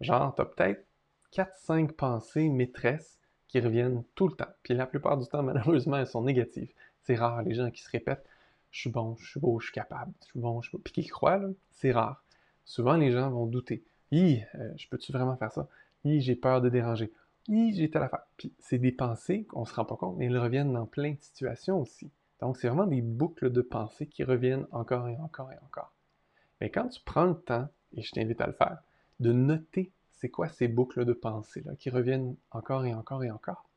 Genre, 0.00 0.34
t'as 0.34 0.44
peut-être 0.44 0.84
4-5 1.32 1.92
pensées 1.92 2.48
maîtresses 2.48 3.18
qui 3.48 3.60
reviennent 3.60 4.02
tout 4.14 4.28
le 4.28 4.34
temps. 4.34 4.50
Puis 4.62 4.74
la 4.74 4.86
plupart 4.86 5.16
du 5.16 5.26
temps, 5.26 5.42
malheureusement, 5.42 5.96
elles 5.96 6.06
sont 6.06 6.22
négatives. 6.22 6.72
C'est 7.02 7.14
rare, 7.14 7.42
les 7.42 7.54
gens 7.54 7.70
qui 7.70 7.82
se 7.82 7.90
répètent 7.90 8.24
Je 8.70 8.80
suis 8.80 8.90
bon, 8.90 9.16
je 9.18 9.30
suis 9.30 9.40
beau, 9.40 9.58
je 9.60 9.66
suis 9.66 9.74
capable, 9.74 10.12
je 10.22 10.26
suis 10.26 10.40
bon, 10.40 10.60
je 10.60 10.68
suis 10.68 10.76
beau. 10.76 10.82
Puis 10.82 10.92
qui 10.92 11.06
croient, 11.06 11.40
c'est 11.70 11.92
rare. 11.92 12.22
Souvent, 12.64 12.96
les 12.96 13.12
gens 13.12 13.30
vont 13.30 13.46
douter 13.46 13.84
Hi, 14.12 14.44
euh, 14.54 14.72
je 14.76 14.88
peux-tu 14.88 15.12
vraiment 15.12 15.36
faire 15.36 15.50
ça? 15.50 15.68
Hi, 16.04 16.20
j'ai 16.20 16.36
peur 16.36 16.60
de 16.60 16.68
déranger. 16.68 17.12
Hi, 17.48 17.74
j'ai 17.74 17.90
telle 17.90 18.02
affaire. 18.02 18.26
Puis 18.36 18.52
c'est 18.60 18.78
des 18.78 18.92
pensées 18.92 19.44
qu'on 19.44 19.64
se 19.64 19.74
rend 19.74 19.84
pas 19.84 19.96
compte, 19.96 20.16
mais 20.16 20.26
elles 20.26 20.38
reviennent 20.38 20.72
dans 20.72 20.86
plein 20.86 21.12
de 21.12 21.20
situations 21.20 21.80
aussi. 21.80 22.10
Donc, 22.40 22.56
c'est 22.56 22.68
vraiment 22.68 22.86
des 22.86 23.02
boucles 23.02 23.50
de 23.50 23.62
pensée 23.62 24.06
qui 24.06 24.22
reviennent 24.22 24.66
encore 24.70 25.08
et 25.08 25.16
encore 25.16 25.50
et 25.52 25.58
encore. 25.64 25.92
Mais 26.60 26.70
quand 26.70 26.88
tu 26.88 27.00
prends 27.04 27.24
le 27.24 27.34
temps, 27.34 27.68
et 27.94 28.02
je 28.02 28.12
t'invite 28.12 28.40
à 28.40 28.46
le 28.46 28.52
faire, 28.52 28.78
de 29.20 29.32
noter 29.32 29.90
c'est 30.16 30.28
quoi 30.28 30.48
ces 30.48 30.68
boucles 30.68 31.04
de 31.04 31.12
pensée 31.12 31.62
là, 31.64 31.74
qui 31.76 31.90
reviennent 31.90 32.36
encore 32.50 32.84
et 32.84 32.94
encore 32.94 33.22
et 33.22 33.30
encore, 33.30 33.68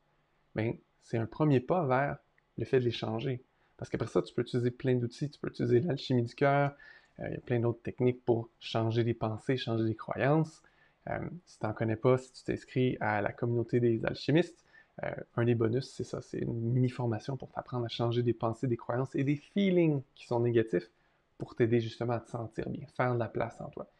bien, 0.54 0.72
c'est 1.02 1.18
un 1.18 1.26
premier 1.26 1.60
pas 1.60 1.86
vers 1.86 2.16
le 2.58 2.64
fait 2.64 2.80
de 2.80 2.84
les 2.84 2.90
changer. 2.90 3.42
Parce 3.76 3.88
qu'après 3.88 4.08
ça, 4.08 4.22
tu 4.22 4.34
peux 4.34 4.42
utiliser 4.42 4.70
plein 4.70 4.94
d'outils, 4.94 5.30
tu 5.30 5.40
peux 5.40 5.48
utiliser 5.48 5.80
l'alchimie 5.80 6.22
du 6.22 6.34
cœur, 6.34 6.74
euh, 7.20 7.28
il 7.28 7.34
y 7.34 7.36
a 7.36 7.40
plein 7.40 7.60
d'autres 7.60 7.82
techniques 7.82 8.24
pour 8.24 8.48
changer 8.58 9.04
des 9.04 9.14
pensées, 9.14 9.56
changer 9.56 9.84
des 9.84 9.94
croyances. 9.94 10.62
Euh, 11.08 11.18
si 11.46 11.58
tu 11.58 11.66
n'en 11.66 11.72
connais 11.72 11.96
pas, 11.96 12.18
si 12.18 12.32
tu 12.32 12.44
t'inscris 12.44 12.96
à 13.00 13.22
la 13.22 13.32
communauté 13.32 13.80
des 13.80 14.04
alchimistes, 14.04 14.64
euh, 15.02 15.10
un 15.36 15.44
des 15.44 15.54
bonus, 15.54 15.90
c'est 15.90 16.04
ça, 16.04 16.20
c'est 16.20 16.38
une 16.38 16.72
mini-formation 16.72 17.36
pour 17.36 17.50
t'apprendre 17.50 17.86
à 17.86 17.88
changer 17.88 18.22
des 18.22 18.34
pensées, 18.34 18.66
des 18.66 18.76
croyances 18.76 19.14
et 19.14 19.24
des 19.24 19.36
feelings 19.36 20.02
qui 20.14 20.26
sont 20.26 20.40
négatifs 20.40 20.90
pour 21.38 21.54
t'aider 21.54 21.80
justement 21.80 22.12
à 22.12 22.20
te 22.20 22.30
sentir 22.30 22.68
bien, 22.68 22.86
faire 22.96 23.14
de 23.14 23.18
la 23.18 23.28
place 23.28 23.60
en 23.62 23.70
toi. 23.70 23.90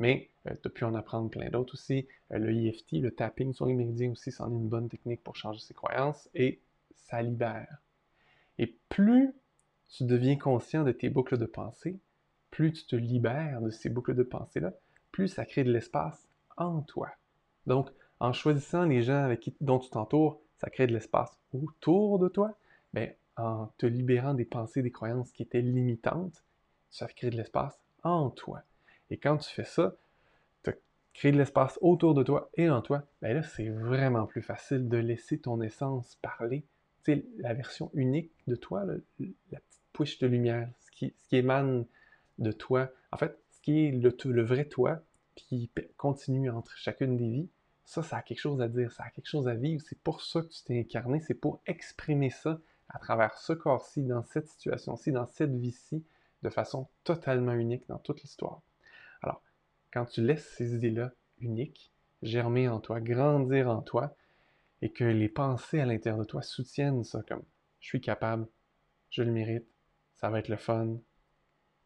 Mais 0.00 0.30
euh, 0.48 0.54
tu 0.60 0.66
as 0.66 0.70
pu 0.70 0.84
en 0.84 0.94
apprendre 0.94 1.30
plein 1.30 1.48
d'autres 1.50 1.74
aussi. 1.74 2.08
Euh, 2.32 2.38
le 2.38 2.52
EFT, 2.52 2.94
le 2.94 3.12
tapping 3.12 3.52
sur 3.52 3.66
les 3.66 3.74
méridiens 3.74 4.10
aussi, 4.10 4.32
c'en 4.32 4.50
est 4.50 4.56
une 4.56 4.68
bonne 4.68 4.88
technique 4.88 5.22
pour 5.22 5.36
changer 5.36 5.60
ses 5.60 5.74
croyances 5.74 6.28
et 6.34 6.60
ça 6.96 7.22
libère. 7.22 7.78
Et 8.58 8.74
plus 8.88 9.32
tu 9.88 10.04
deviens 10.04 10.36
conscient 10.36 10.84
de 10.84 10.92
tes 10.92 11.10
boucles 11.10 11.38
de 11.38 11.46
pensée, 11.46 11.98
plus 12.50 12.72
tu 12.72 12.86
te 12.86 12.96
libères 12.96 13.60
de 13.60 13.70
ces 13.70 13.90
boucles 13.90 14.14
de 14.14 14.22
pensée-là, 14.22 14.72
plus 15.12 15.28
ça 15.28 15.44
crée 15.44 15.64
de 15.64 15.72
l'espace 15.72 16.28
en 16.56 16.80
toi. 16.82 17.10
Donc, 17.66 17.90
en 18.20 18.32
choisissant 18.32 18.84
les 18.84 19.02
gens 19.02 19.22
avec 19.24 19.40
qui, 19.40 19.54
dont 19.60 19.78
tu 19.78 19.90
t'entoures, 19.90 20.40
ça 20.58 20.70
crée 20.70 20.86
de 20.86 20.92
l'espace 20.92 21.38
autour 21.52 22.18
de 22.18 22.28
toi, 22.28 22.56
mais 22.92 23.18
en 23.36 23.68
te 23.78 23.86
libérant 23.86 24.34
des 24.34 24.44
pensées, 24.44 24.82
des 24.82 24.90
croyances 24.90 25.32
qui 25.32 25.42
étaient 25.42 25.62
limitantes, 25.62 26.44
ça 26.90 27.06
crée 27.06 27.30
de 27.30 27.36
l'espace 27.36 27.78
en 28.02 28.30
toi. 28.30 28.62
Et 29.10 29.18
quand 29.18 29.36
tu 29.38 29.50
fais 29.50 29.64
ça, 29.64 29.96
tu 30.62 30.72
crées 31.14 31.32
de 31.32 31.38
l'espace 31.38 31.78
autour 31.82 32.14
de 32.14 32.22
toi 32.22 32.50
et 32.54 32.70
en 32.70 32.82
toi, 32.82 33.02
ben 33.20 33.34
là, 33.34 33.42
c'est 33.42 33.68
vraiment 33.68 34.26
plus 34.26 34.42
facile 34.42 34.88
de 34.88 34.96
laisser 34.96 35.38
ton 35.38 35.60
essence 35.60 36.16
parler. 36.22 36.64
Tu 37.04 37.14
sais, 37.14 37.26
la 37.38 37.54
version 37.54 37.90
unique 37.94 38.32
de 38.46 38.54
toi, 38.54 38.84
la 38.84 38.94
petite 39.18 39.82
push 39.92 40.18
de 40.18 40.26
lumière, 40.26 40.70
ce 40.80 40.90
qui, 40.92 41.14
émane 41.32 41.86
de 42.38 42.52
toi, 42.52 42.90
en 43.12 43.16
fait, 43.16 43.38
ce 43.50 43.60
qui 43.60 43.86
est 43.86 43.90
le, 43.90 44.14
le 44.24 44.42
vrai 44.44 44.66
toi, 44.66 45.02
qui 45.34 45.70
continue 45.96 46.50
entre 46.50 46.76
chacune 46.76 47.16
des 47.16 47.28
vies, 47.28 47.48
ça, 47.84 48.02
ça 48.02 48.18
a 48.18 48.22
quelque 48.22 48.38
chose 48.38 48.60
à 48.60 48.68
dire, 48.68 48.92
ça 48.92 49.04
a 49.04 49.10
quelque 49.10 49.28
chose 49.28 49.48
à 49.48 49.54
vivre. 49.54 49.82
C'est 49.88 49.98
pour 49.98 50.22
ça 50.22 50.42
que 50.42 50.48
tu 50.48 50.62
t'es 50.62 50.78
incarné, 50.78 51.20
c'est 51.20 51.34
pour 51.34 51.60
exprimer 51.66 52.30
ça 52.30 52.60
à 52.88 52.98
travers 52.98 53.36
ce 53.38 53.52
corps-ci, 53.52 54.02
dans 54.02 54.22
cette 54.22 54.48
situation-ci, 54.48 55.12
dans 55.12 55.26
cette 55.26 55.54
vie-ci, 55.54 56.04
de 56.42 56.50
façon 56.50 56.88
totalement 57.04 57.52
unique 57.52 57.86
dans 57.88 57.98
toute 57.98 58.22
l'histoire. 58.22 58.62
Quand 59.92 60.06
tu 60.06 60.22
laisses 60.22 60.48
ces 60.56 60.74
idées-là 60.74 61.12
uniques 61.40 61.90
germer 62.22 62.68
en 62.68 62.80
toi, 62.80 63.00
grandir 63.00 63.68
en 63.68 63.82
toi, 63.82 64.14
et 64.82 64.90
que 64.90 65.04
les 65.04 65.28
pensées 65.28 65.80
à 65.80 65.86
l'intérieur 65.86 66.20
de 66.20 66.24
toi 66.24 66.42
soutiennent 66.42 67.04
ça 67.04 67.22
comme 67.26 67.42
je 67.80 67.88
suis 67.88 68.00
capable, 68.00 68.46
je 69.10 69.22
le 69.22 69.32
mérite, 69.32 69.66
ça 70.16 70.30
va 70.30 70.38
être 70.38 70.48
le 70.48 70.56
fun, 70.56 70.96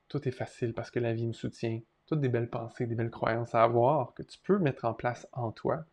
tout 0.08 0.28
est 0.28 0.32
facile 0.32 0.74
parce 0.74 0.90
que 0.90 1.00
la 1.00 1.14
vie 1.14 1.26
me 1.26 1.32
soutient, 1.32 1.80
toutes 2.06 2.20
des 2.20 2.28
belles 2.28 2.50
pensées, 2.50 2.86
des 2.86 2.94
belles 2.94 3.10
croyances 3.10 3.54
à 3.54 3.62
avoir 3.62 4.14
que 4.14 4.22
tu 4.22 4.38
peux 4.38 4.58
mettre 4.58 4.84
en 4.84 4.94
place 4.94 5.26
en 5.32 5.50
toi, 5.50 5.84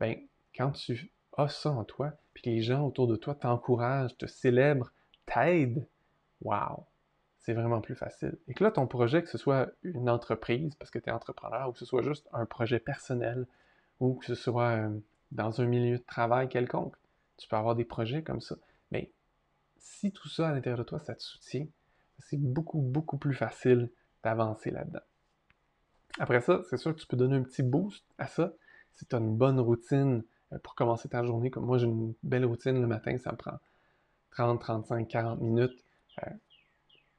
ben, 0.00 0.16
quand 0.56 0.70
tu 0.72 1.12
as 1.36 1.48
ça 1.48 1.70
en 1.70 1.84
toi, 1.84 2.12
puis 2.32 2.44
les 2.46 2.62
gens 2.62 2.86
autour 2.86 3.06
de 3.06 3.16
toi 3.16 3.34
t'encouragent, 3.34 4.16
te 4.16 4.26
célèbrent, 4.26 4.92
t'aident, 5.26 5.86
wow! 6.42 6.86
C'est 7.44 7.52
vraiment 7.52 7.82
plus 7.82 7.94
facile. 7.94 8.38
Et 8.48 8.54
que 8.54 8.64
là, 8.64 8.70
ton 8.70 8.86
projet, 8.86 9.22
que 9.22 9.28
ce 9.28 9.36
soit 9.36 9.70
une 9.82 10.08
entreprise, 10.08 10.74
parce 10.76 10.90
que 10.90 10.98
tu 10.98 11.10
es 11.10 11.12
entrepreneur, 11.12 11.68
ou 11.68 11.72
que 11.72 11.78
ce 11.78 11.84
soit 11.84 12.02
juste 12.02 12.26
un 12.32 12.46
projet 12.46 12.78
personnel, 12.78 13.46
ou 14.00 14.14
que 14.14 14.24
ce 14.24 14.34
soit 14.34 14.70
euh, 14.70 14.98
dans 15.30 15.60
un 15.60 15.66
milieu 15.66 15.98
de 15.98 16.02
travail 16.02 16.48
quelconque, 16.48 16.96
tu 17.36 17.46
peux 17.46 17.56
avoir 17.56 17.74
des 17.74 17.84
projets 17.84 18.22
comme 18.22 18.40
ça. 18.40 18.56
Mais 18.90 19.10
si 19.76 20.10
tout 20.10 20.28
ça 20.28 20.48
à 20.48 20.52
l'intérieur 20.52 20.78
de 20.78 20.84
toi, 20.84 20.98
ça 21.00 21.14
te 21.14 21.22
soutient, 21.22 21.66
c'est 22.18 22.40
beaucoup, 22.40 22.80
beaucoup 22.80 23.18
plus 23.18 23.34
facile 23.34 23.90
d'avancer 24.22 24.70
là-dedans. 24.70 25.04
Après 26.18 26.40
ça, 26.40 26.62
c'est 26.70 26.78
sûr 26.78 26.94
que 26.94 27.00
tu 27.00 27.06
peux 27.06 27.16
donner 27.16 27.36
un 27.36 27.42
petit 27.42 27.62
boost 27.62 28.04
à 28.16 28.26
ça 28.26 28.54
si 28.94 29.04
tu 29.04 29.14
as 29.14 29.18
une 29.18 29.36
bonne 29.36 29.60
routine 29.60 30.22
euh, 30.52 30.58
pour 30.62 30.74
commencer 30.74 31.10
ta 31.10 31.22
journée. 31.24 31.50
Comme 31.50 31.66
moi, 31.66 31.76
j'ai 31.76 31.86
une 31.86 32.14
belle 32.22 32.46
routine 32.46 32.80
le 32.80 32.86
matin, 32.86 33.18
ça 33.18 33.32
me 33.32 33.36
prend 33.36 33.58
30, 34.30 34.60
35, 34.60 35.08
40 35.08 35.40
minutes. 35.40 35.84
Euh, 36.22 36.30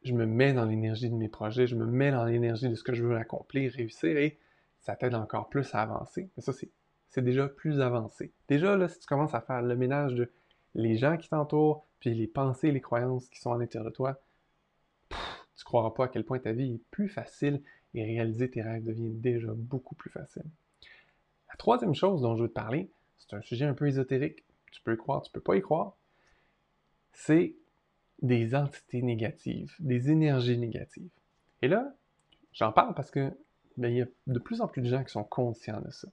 je 0.05 0.13
me 0.13 0.25
mets 0.25 0.53
dans 0.53 0.65
l'énergie 0.65 1.09
de 1.09 1.15
mes 1.15 1.27
projets, 1.27 1.65
je 1.65 1.75
me 1.75 1.85
mets 1.85 2.11
dans 2.11 2.25
l'énergie 2.25 2.69
de 2.69 2.75
ce 2.75 2.83
que 2.83 2.93
je 2.93 3.03
veux 3.03 3.17
accomplir, 3.17 3.71
réussir, 3.71 4.15
et 4.17 4.37
ça 4.79 4.95
t'aide 4.95 5.15
encore 5.15 5.49
plus 5.49 5.73
à 5.73 5.81
avancer. 5.81 6.29
Mais 6.37 6.43
ça, 6.43 6.53
c'est 6.53 7.21
déjà 7.21 7.47
plus 7.47 7.81
avancé. 7.81 8.31
Déjà, 8.47 8.77
là, 8.77 8.87
si 8.87 8.99
tu 8.99 9.07
commences 9.07 9.33
à 9.33 9.41
faire 9.41 9.63
le 9.63 9.75
ménage 9.75 10.13
de 10.13 10.31
les 10.75 10.95
gens 10.95 11.17
qui 11.17 11.27
t'entourent, 11.27 11.87
puis 11.99 12.13
les 12.13 12.27
pensées, 12.27 12.71
les 12.71 12.81
croyances 12.81 13.27
qui 13.29 13.39
sont 13.39 13.51
à 13.51 13.57
l'intérieur 13.57 13.89
de 13.89 13.95
toi, 13.95 14.21
tu 15.09 15.17
ne 15.17 15.63
croiras 15.63 15.91
pas 15.91 16.05
à 16.05 16.07
quel 16.07 16.23
point 16.23 16.37
ta 16.37 16.51
vie 16.51 16.75
est 16.75 16.81
plus 16.91 17.09
facile 17.09 17.61
et 17.95 18.03
réaliser 18.03 18.49
tes 18.51 18.61
rêves 18.61 18.83
devient 18.83 19.09
déjà 19.09 19.53
beaucoup 19.55 19.95
plus 19.95 20.11
facile. 20.11 20.45
La 21.49 21.55
troisième 21.55 21.95
chose 21.95 22.21
dont 22.21 22.35
je 22.35 22.43
veux 22.43 22.49
te 22.49 22.53
parler, 22.53 22.91
c'est 23.17 23.33
un 23.35 23.41
sujet 23.41 23.65
un 23.65 23.73
peu 23.73 23.87
ésotérique. 23.87 24.43
Tu 24.71 24.81
peux 24.81 24.93
y 24.93 24.97
croire, 24.97 25.21
tu 25.21 25.31
peux 25.31 25.39
pas 25.39 25.55
y 25.55 25.61
croire. 25.61 25.95
C'est 27.13 27.55
des 28.21 28.55
entités 28.55 29.01
négatives, 29.01 29.75
des 29.79 30.09
énergies 30.09 30.57
négatives. 30.57 31.09
Et 31.61 31.67
là, 31.67 31.93
j'en 32.53 32.71
parle 32.71 32.93
parce 32.93 33.11
que 33.11 33.31
ben, 33.77 33.89
il 33.89 33.97
y 33.97 34.01
a 34.01 34.07
de 34.27 34.39
plus 34.39 34.61
en 34.61 34.67
plus 34.67 34.81
de 34.81 34.89
gens 34.89 35.03
qui 35.03 35.11
sont 35.11 35.23
conscients 35.23 35.81
de 35.81 35.91
ça. 35.91 36.07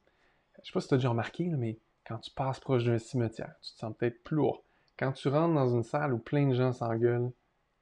Je 0.63 0.69
sais 0.69 0.73
pas 0.73 0.81
si 0.81 0.89
tu 0.89 0.95
as 0.95 0.97
déjà 0.97 1.11
remarqué, 1.11 1.49
mais 1.49 1.79
quand 2.07 2.19
tu 2.19 2.31
passes 2.31 2.61
proche 2.61 2.85
d'un 2.85 2.99
cimetière, 2.99 3.55
tu 3.63 3.73
te 3.73 3.79
sens 3.79 3.95
peut-être 3.97 4.23
plus 4.23 4.37
lourd. 4.37 4.65
Quand 4.99 5.13
tu 5.13 5.29
rentres 5.29 5.55
dans 5.55 5.75
une 5.75 5.83
salle 5.83 6.13
où 6.13 6.19
plein 6.19 6.49
de 6.49 6.55
gens 6.55 6.73
s'engueulent, 6.73 7.33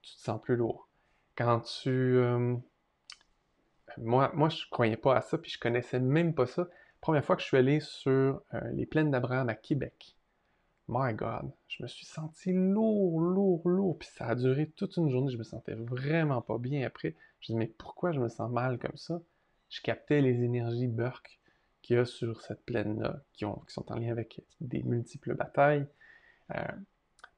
tu 0.03 0.15
te 0.15 0.21
sens 0.21 0.41
plus 0.41 0.57
lourd. 0.57 0.89
Quand 1.37 1.61
tu... 1.61 1.89
Euh, 1.89 2.57
moi, 3.99 4.31
moi, 4.35 4.49
je 4.49 4.65
croyais 4.71 4.97
pas 4.97 5.17
à 5.17 5.21
ça, 5.21 5.37
puis 5.37 5.51
je 5.51 5.59
connaissais 5.59 5.99
même 5.99 6.35
pas 6.35 6.47
ça. 6.47 6.69
Première 7.01 7.25
fois 7.25 7.37
que 7.37 7.43
je 7.43 7.49
suis 7.49 7.57
allé 7.57 7.81
sur 7.81 8.43
euh, 8.55 8.61
les 8.73 8.87
plaines 8.87 9.11
d'Abraham 9.11 9.49
à 9.49 9.55
Québec. 9.55 10.17
My 10.93 11.15
God, 11.15 11.53
je 11.69 11.85
me 11.85 11.87
suis 11.87 12.05
senti 12.05 12.53
lourd, 12.53 13.21
lourd, 13.21 13.63
lourd, 13.69 13.97
puis 13.97 14.09
ça 14.13 14.27
a 14.27 14.35
duré 14.35 14.69
toute 14.71 14.97
une 14.97 15.09
journée. 15.09 15.31
Je 15.31 15.39
me 15.39 15.45
sentais 15.45 15.75
vraiment 15.75 16.43
pas 16.43 16.59
bien 16.59 16.85
après. 16.85 17.15
Je 17.39 17.53
me 17.53 17.55
dis, 17.55 17.59
mais 17.61 17.73
pourquoi 17.79 18.11
je 18.11 18.19
me 18.19 18.29
sens 18.29 18.51
mal 18.51 18.77
comme 18.77 18.97
ça? 18.97 19.23
Je 19.69 19.81
captais 19.83 20.21
les 20.21 20.43
énergies 20.43 20.89
Burke 20.89 21.39
qu'il 21.81 21.95
y 21.95 21.99
a 22.01 22.05
sur 22.05 22.41
cette 22.43 22.65
plaine-là, 22.65 23.23
qui, 23.35 23.45
sont 23.69 23.93
en 23.93 23.95
lien 23.95 24.11
avec 24.11 24.43
des 24.61 24.83
multiples 24.83 25.37
batailles. 25.37 25.87
Euh, 26.57 26.65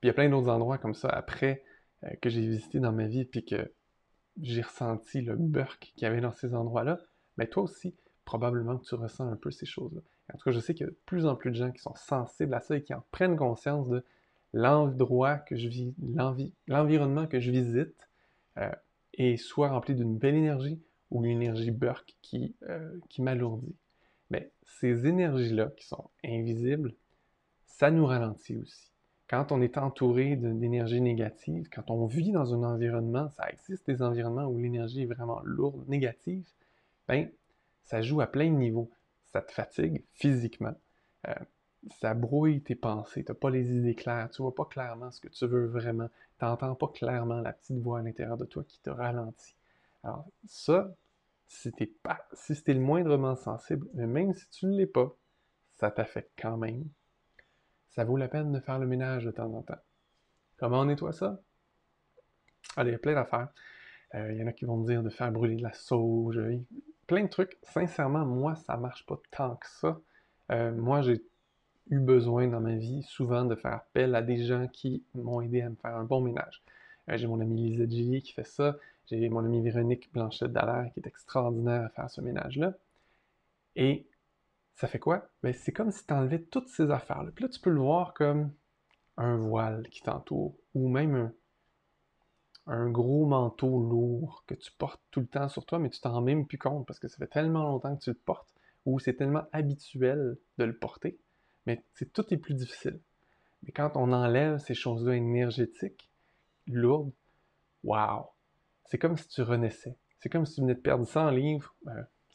puis 0.00 0.04
il 0.04 0.06
y 0.06 0.10
a 0.10 0.14
plein 0.14 0.30
d'autres 0.30 0.48
endroits 0.48 0.78
comme 0.78 0.94
ça 0.94 1.10
après 1.10 1.62
euh, 2.04 2.10
que 2.22 2.30
j'ai 2.30 2.40
visité 2.40 2.80
dans 2.80 2.92
ma 2.92 3.06
vie, 3.06 3.26
puis 3.26 3.44
que 3.44 3.70
j'ai 4.40 4.62
ressenti 4.62 5.20
le 5.20 5.36
burk 5.36 5.92
qu'il 5.94 6.04
y 6.04 6.06
avait 6.06 6.22
dans 6.22 6.32
ces 6.32 6.54
endroits-là. 6.54 7.00
Mais 7.36 7.46
toi 7.48 7.64
aussi, 7.64 7.94
probablement 8.24 8.78
que 8.78 8.86
tu 8.86 8.94
ressens 8.94 9.28
un 9.28 9.36
peu 9.36 9.50
ces 9.50 9.66
choses-là. 9.66 10.00
En 10.32 10.38
tout 10.38 10.44
cas, 10.44 10.50
je 10.50 10.60
sais 10.60 10.74
qu'il 10.74 10.86
y 10.86 10.88
a 10.88 10.90
de 10.90 10.98
plus 11.06 11.26
en 11.26 11.36
plus 11.36 11.50
de 11.50 11.56
gens 11.56 11.70
qui 11.70 11.82
sont 11.82 11.94
sensibles 11.94 12.54
à 12.54 12.60
ça 12.60 12.76
et 12.76 12.82
qui 12.82 12.94
en 12.94 13.04
prennent 13.10 13.36
conscience 13.36 13.88
de 13.88 14.04
l'endroit 14.52 15.38
que 15.38 15.56
je 15.56 15.68
vis, 15.68 15.94
l'environnement 16.66 17.26
que 17.26 17.40
je 17.40 17.50
visite 17.50 18.08
euh, 18.58 18.70
est 19.14 19.36
soit 19.36 19.70
rempli 19.70 19.94
d'une 19.94 20.16
belle 20.16 20.34
énergie 20.34 20.80
ou 21.10 21.24
une 21.24 21.30
énergie 21.30 21.70
burk 21.70 22.16
qui, 22.22 22.54
qui 23.08 23.22
m'alourdit. 23.22 23.76
Mais 24.30 24.50
ces 24.64 25.06
énergies-là 25.06 25.70
qui 25.76 25.86
sont 25.86 26.10
invisibles, 26.24 26.94
ça 27.66 27.90
nous 27.90 28.06
ralentit 28.06 28.56
aussi. 28.56 28.92
Quand 29.28 29.52
on 29.52 29.60
est 29.62 29.78
entouré 29.78 30.36
d'énergie 30.36 31.00
négative, 31.00 31.68
quand 31.72 31.90
on 31.90 32.06
vit 32.06 32.32
dans 32.32 32.54
un 32.54 32.62
environnement, 32.62 33.30
ça 33.30 33.48
existe 33.50 33.86
des 33.86 34.02
environnements 34.02 34.46
où 34.46 34.58
l'énergie 34.58 35.02
est 35.02 35.06
vraiment 35.06 35.40
lourde, 35.42 35.88
négative, 35.88 36.46
ben, 37.08 37.30
ça 37.82 38.02
joue 38.02 38.20
à 38.20 38.26
plein 38.26 38.50
de 38.50 38.56
niveaux. 38.56 38.90
Ça 39.32 39.42
te 39.42 39.52
fatigue 39.52 40.04
physiquement, 40.12 40.74
euh, 41.28 41.34
ça 42.00 42.14
brouille 42.14 42.62
tes 42.62 42.74
pensées, 42.74 43.24
tu 43.24 43.32
n'as 43.32 43.36
pas 43.36 43.50
les 43.50 43.72
idées 43.72 43.94
claires, 43.94 44.30
tu 44.30 44.42
vois 44.42 44.54
pas 44.54 44.66
clairement 44.66 45.10
ce 45.10 45.20
que 45.20 45.28
tu 45.28 45.46
veux 45.46 45.66
vraiment, 45.66 46.08
tu 46.38 46.44
n'entends 46.44 46.74
pas 46.74 46.88
clairement 46.88 47.40
la 47.40 47.52
petite 47.52 47.78
voix 47.78 48.00
à 48.00 48.02
l'intérieur 48.02 48.36
de 48.36 48.44
toi 48.44 48.62
qui 48.64 48.80
te 48.80 48.90
ralentit. 48.90 49.56
Alors 50.04 50.26
ça, 50.46 50.94
si 51.46 51.72
t'es 51.72 51.86
pas, 51.86 52.26
si 52.32 52.54
le 52.66 52.80
moindrement 52.80 53.36
sensible, 53.36 53.86
même 53.94 54.32
si 54.32 54.48
tu 54.50 54.66
ne 54.66 54.76
l'es 54.76 54.86
pas, 54.86 55.14
ça 55.76 55.90
t'affecte 55.90 56.32
quand 56.40 56.56
même. 56.56 56.84
Ça 57.90 58.04
vaut 58.04 58.16
la 58.16 58.28
peine 58.28 58.52
de 58.52 58.60
faire 58.60 58.78
le 58.78 58.86
ménage 58.86 59.24
de 59.24 59.30
temps 59.30 59.52
en 59.52 59.62
temps. 59.62 59.80
Comment 60.56 60.80
on 60.80 60.84
nettoie 60.86 61.12
ça? 61.12 61.40
Allez, 62.76 62.90
il 62.90 62.92
y 62.92 62.96
a 62.96 62.98
plein 62.98 63.14
d'affaires. 63.14 63.48
Euh, 64.14 64.32
il 64.32 64.38
y 64.38 64.42
en 64.42 64.46
a 64.46 64.52
qui 64.52 64.64
vont 64.64 64.82
te 64.82 64.90
dire 64.90 65.02
de 65.02 65.10
faire 65.10 65.30
brûler 65.30 65.56
de 65.56 65.62
la 65.62 65.72
sauge, 65.72 66.38
plein 67.12 67.24
de 67.24 67.28
trucs. 67.28 67.58
Sincèrement, 67.62 68.24
moi, 68.24 68.54
ça 68.54 68.78
marche 68.78 69.04
pas 69.04 69.20
tant 69.30 69.56
que 69.56 69.66
ça. 69.68 70.00
Euh, 70.50 70.72
moi, 70.72 71.02
j'ai 71.02 71.22
eu 71.90 71.98
besoin 71.98 72.46
dans 72.46 72.60
ma 72.60 72.74
vie 72.74 73.02
souvent 73.02 73.44
de 73.44 73.54
faire 73.54 73.74
appel 73.74 74.14
à 74.14 74.22
des 74.22 74.46
gens 74.46 74.66
qui 74.66 75.04
m'ont 75.14 75.42
aidé 75.42 75.60
à 75.60 75.68
me 75.68 75.74
faire 75.74 75.94
un 75.94 76.04
bon 76.04 76.22
ménage. 76.22 76.62
Euh, 77.10 77.18
j'ai 77.18 77.26
mon 77.26 77.38
ami 77.40 77.68
Lisa 77.68 77.86
Gilly 77.86 78.22
qui 78.22 78.32
fait 78.32 78.46
ça. 78.46 78.78
J'ai 79.10 79.28
mon 79.28 79.44
amie 79.44 79.60
Véronique 79.60 80.10
Blanchette 80.14 80.54
Dallaire 80.54 80.90
qui 80.94 81.00
est 81.00 81.06
extraordinaire 81.06 81.82
à 81.84 81.88
faire 81.90 82.08
ce 82.08 82.22
ménage-là. 82.22 82.72
Et 83.76 84.06
ça 84.76 84.88
fait 84.88 84.98
quoi? 84.98 85.28
Ben, 85.42 85.52
c'est 85.52 85.72
comme 85.72 85.90
si 85.90 86.06
tu 86.06 86.14
enlevais 86.14 86.40
toutes 86.40 86.68
ces 86.68 86.90
affaires-là. 86.90 87.30
Puis 87.34 87.44
là, 87.44 87.50
tu 87.50 87.60
peux 87.60 87.68
le 87.68 87.80
voir 87.80 88.14
comme 88.14 88.52
un 89.18 89.36
voile 89.36 89.86
qui 89.90 90.00
t'entoure, 90.00 90.54
ou 90.74 90.88
même 90.88 91.14
un, 91.14 91.32
gros 92.66 93.26
manteau 93.26 93.80
lourd 93.80 94.44
que 94.46 94.54
tu 94.54 94.70
portes 94.72 95.02
tout 95.10 95.20
le 95.20 95.26
temps 95.26 95.48
sur 95.48 95.64
toi, 95.64 95.78
mais 95.78 95.90
tu 95.90 96.00
t'en 96.00 96.20
même 96.20 96.46
plus 96.46 96.58
compte 96.58 96.86
parce 96.86 96.98
que 96.98 97.08
ça 97.08 97.16
fait 97.18 97.26
tellement 97.26 97.64
longtemps 97.64 97.96
que 97.96 98.02
tu 98.02 98.10
le 98.10 98.16
portes, 98.16 98.54
ou 98.86 98.98
c'est 98.98 99.14
tellement 99.14 99.44
habituel 99.52 100.36
de 100.58 100.64
le 100.64 100.76
porter, 100.76 101.18
mais 101.66 101.84
c'est 101.94 102.12
tout 102.12 102.32
est 102.32 102.36
plus 102.36 102.54
difficile. 102.54 103.00
Mais 103.62 103.72
quand 103.72 103.92
on 103.96 104.12
enlève 104.12 104.58
ces 104.58 104.74
choses-là 104.74 105.14
énergétiques, 105.14 106.10
lourdes, 106.66 107.12
waouh! 107.84 108.26
c'est 108.84 108.98
comme 108.98 109.16
si 109.16 109.26
tu 109.28 109.42
renaissais. 109.42 109.96
C'est 110.18 110.28
comme 110.28 110.46
si 110.46 110.56
tu 110.56 110.60
venais 110.60 110.74
de 110.74 110.80
perdre 110.80 111.06
100 111.06 111.30
livres, 111.30 111.74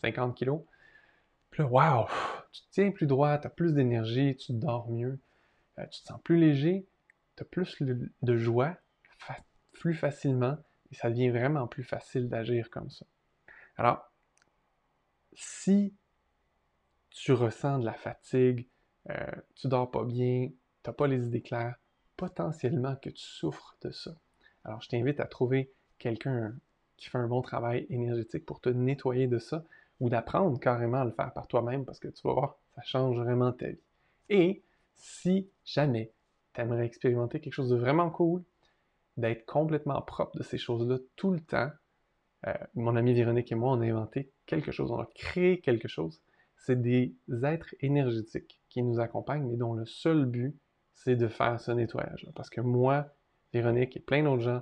50 0.01 0.29
ben, 0.29 0.33
kilos. 0.33 0.61
Puis 1.51 1.63
waouh, 1.63 2.07
tu 2.51 2.61
te 2.63 2.67
tiens 2.71 2.91
plus 2.91 3.07
droit, 3.07 3.37
tu 3.37 3.47
as 3.47 3.49
plus 3.49 3.73
d'énergie, 3.73 4.35
tu 4.35 4.53
dors 4.53 4.89
mieux, 4.89 5.19
euh, 5.79 5.85
tu 5.85 6.01
te 6.01 6.07
sens 6.07 6.19
plus 6.23 6.37
léger, 6.37 6.85
tu 7.35 7.43
as 7.43 7.45
plus 7.45 7.77
de 8.21 8.37
joie, 8.37 8.77
plus 9.79 9.93
facilement, 9.93 10.57
et 10.91 10.95
ça 10.95 11.09
devient 11.09 11.29
vraiment 11.29 11.67
plus 11.67 11.83
facile 11.83 12.29
d'agir 12.29 12.69
comme 12.69 12.89
ça. 12.89 13.05
Alors, 13.77 14.11
si 15.33 15.93
tu 17.09 17.33
ressens 17.33 17.79
de 17.79 17.85
la 17.85 17.93
fatigue, 17.93 18.67
euh, 19.09 19.31
tu 19.55 19.67
dors 19.67 19.89
pas 19.89 20.03
bien, 20.03 20.49
tu 20.83 20.89
n'as 20.89 20.93
pas 20.93 21.07
les 21.07 21.25
idées 21.25 21.41
claires, 21.41 21.75
potentiellement 22.15 22.95
que 22.95 23.09
tu 23.09 23.23
souffres 23.23 23.77
de 23.81 23.91
ça. 23.91 24.15
Alors, 24.65 24.81
je 24.81 24.89
t'invite 24.89 25.19
à 25.19 25.25
trouver 25.25 25.71
quelqu'un 25.99 26.55
qui 26.97 27.09
fait 27.09 27.17
un 27.17 27.27
bon 27.27 27.41
travail 27.41 27.85
énergétique 27.89 28.45
pour 28.45 28.59
te 28.59 28.69
nettoyer 28.69 29.27
de 29.27 29.39
ça 29.39 29.63
ou 29.99 30.09
d'apprendre 30.09 30.59
carrément 30.59 31.01
à 31.01 31.05
le 31.05 31.11
faire 31.11 31.31
par 31.33 31.47
toi-même 31.47 31.85
parce 31.85 31.99
que 31.99 32.07
tu 32.07 32.21
vas 32.27 32.33
voir, 32.33 32.57
ça 32.75 32.81
change 32.83 33.17
vraiment 33.17 33.51
ta 33.51 33.67
vie. 33.67 33.79
Et 34.29 34.63
si 34.95 35.47
jamais 35.63 36.11
tu 36.53 36.61
aimerais 36.61 36.85
expérimenter 36.85 37.39
quelque 37.39 37.53
chose 37.53 37.69
de 37.69 37.77
vraiment 37.77 38.09
cool, 38.09 38.43
d'être 39.17 39.45
complètement 39.45 40.01
propre 40.01 40.37
de 40.37 40.43
ces 40.43 40.57
choses-là 40.57 40.97
tout 41.15 41.31
le 41.31 41.39
temps, 41.39 41.71
euh, 42.45 42.53
mon 42.75 42.95
ami 42.95 43.13
Véronique 43.13 43.51
et 43.51 43.55
moi, 43.55 43.71
on 43.71 43.81
a 43.81 43.85
inventé 43.85 44.31
quelque 44.45 44.71
chose, 44.71 44.91
on 44.91 44.99
a 44.99 45.09
créé 45.15 45.59
quelque 45.59 45.87
chose. 45.87 46.21
C'est 46.55 46.81
des 46.81 47.15
êtres 47.43 47.73
énergétiques 47.81 48.61
qui 48.69 48.83
nous 48.83 48.99
accompagnent, 48.99 49.47
mais 49.47 49.57
dont 49.57 49.73
le 49.73 49.85
seul 49.85 50.25
but, 50.25 50.55
c'est 50.93 51.15
de 51.15 51.27
faire 51.27 51.59
ce 51.59 51.71
nettoyage. 51.71 52.27
Parce 52.35 52.49
que 52.49 52.61
moi, 52.61 53.07
Véronique 53.53 53.97
et 53.97 53.99
plein 53.99 54.23
d'autres 54.23 54.43
gens, 54.43 54.61